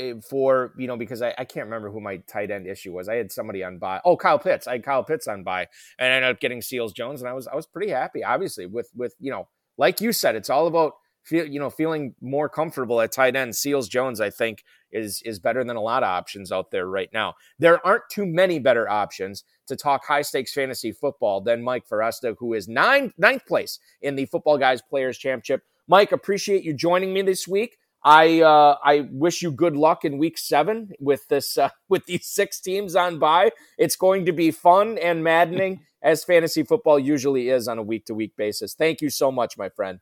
Eh, 0.03 0.15
for 0.29 0.73
you 0.77 0.87
know 0.87 0.97
because 0.97 1.23
I, 1.23 1.35
I 1.39 1.45
can't 1.45 1.67
remember 1.67 1.91
who 1.91 2.01
my 2.01 2.19
tight 2.29 2.51
end 2.51 2.67
issue 2.67 2.93
was. 2.93 3.09
I 3.09 3.17
had 3.17 3.31
somebody 3.31 3.63
on 3.63 3.79
bye. 3.79 4.01
Oh, 4.05 4.17
Kyle 4.17 4.39
Pitts. 4.39 4.67
I 4.67 4.73
had 4.73 4.85
Kyle 4.85 5.05
Pitts 5.05 5.29
on 5.29 5.45
bye, 5.45 5.69
and 5.99 6.13
I 6.13 6.17
ended 6.17 6.31
up 6.31 6.41
getting 6.41 6.63
Seals 6.63 6.93
Jones, 6.93 7.21
and 7.21 7.29
I 7.29 7.33
was 7.33 7.47
I 7.47 7.55
was 7.55 7.67
pretty 7.67 7.91
happy. 7.91 8.25
Obviously, 8.25 8.67
with 8.67 8.91
with 8.95 9.15
you 9.21 9.31
know 9.31 9.49
like 9.79 10.01
you 10.01 10.13
said, 10.13 10.37
it's 10.37 10.51
all 10.51 10.67
about 10.67 10.93
feel 11.25 11.47
you 11.47 11.61
know 11.61 11.71
feeling 11.71 12.15
more 12.21 12.49
comfortable 12.49 13.01
at 13.01 13.13
tight 13.13 13.37
end. 13.37 13.55
Seals 13.55 13.89
Jones, 13.89 14.21
I 14.21 14.31
think, 14.31 14.65
is 14.91 15.23
is 15.25 15.39
better 15.39 15.65
than 15.65 15.77
a 15.77 15.81
lot 15.81 16.03
of 16.03 16.09
options 16.09 16.53
out 16.53 16.71
there 16.71 16.87
right 16.87 17.11
now. 17.13 17.35
There 17.59 17.85
aren't 17.87 18.05
too 18.11 18.27
many 18.27 18.59
better 18.59 18.89
options 18.89 19.45
to 19.69 19.77
talk 19.77 20.05
high 20.05 20.23
stakes 20.23 20.53
fantasy 20.53 20.93
football 20.93 21.41
than 21.41 21.63
Mike 21.63 21.89
Foresta, 21.89 22.35
who 22.39 22.55
is 22.55 22.69
nine, 22.69 23.13
ninth 23.17 23.47
place 23.47 23.79
in 24.01 24.17
the 24.17 24.27
Footballguys 24.27 24.81
Players 24.89 25.19
Championship. 25.19 25.63
Mike, 25.89 26.13
appreciate 26.13 26.65
you 26.65 26.75
joining 26.75 27.13
me 27.13 27.23
this 27.23 27.47
week. 27.47 27.77
I 28.05 28.41
uh, 28.41 28.77
I 28.83 29.09
wish 29.11 29.43
you 29.43 29.53
good 29.53 29.77
luck 29.77 30.05
in 30.05 30.19
week 30.19 30.37
seven 30.39 30.91
with 30.99 31.29
this 31.29 31.57
uh, 31.57 31.71
with 31.89 32.07
these 32.07 32.27
six 32.27 32.61
teams 32.61 32.97
on 32.97 33.19
bye. 33.19 33.53
It's 33.79 33.97
going 33.97 34.27
to 34.27 34.33
be 34.33 34.51
fun 34.51 34.99
and 34.99 35.23
maddening 35.23 35.85
as 36.03 36.25
fantasy 36.25 36.63
football 36.63 36.99
usually 36.99 37.49
is 37.49 37.69
on 37.69 37.79
a 37.79 37.83
week 37.83 38.07
to 38.07 38.15
week 38.15 38.37
basis. 38.37 38.75
Thank 38.75 39.01
you 39.01 39.11
so 39.11 39.31
much, 39.31 39.57
my 39.57 39.69
friend. 39.69 40.01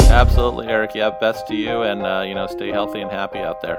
Absolutely, 0.00 0.68
Eric. 0.68 0.94
Yeah, 0.94 1.10
best 1.10 1.46
to 1.48 1.54
you, 1.54 1.82
and 1.82 2.06
uh, 2.06 2.24
you 2.26 2.34
know, 2.34 2.46
stay 2.46 2.70
healthy 2.70 3.00
and 3.00 3.10
happy 3.10 3.40
out 3.40 3.60
there. 3.60 3.78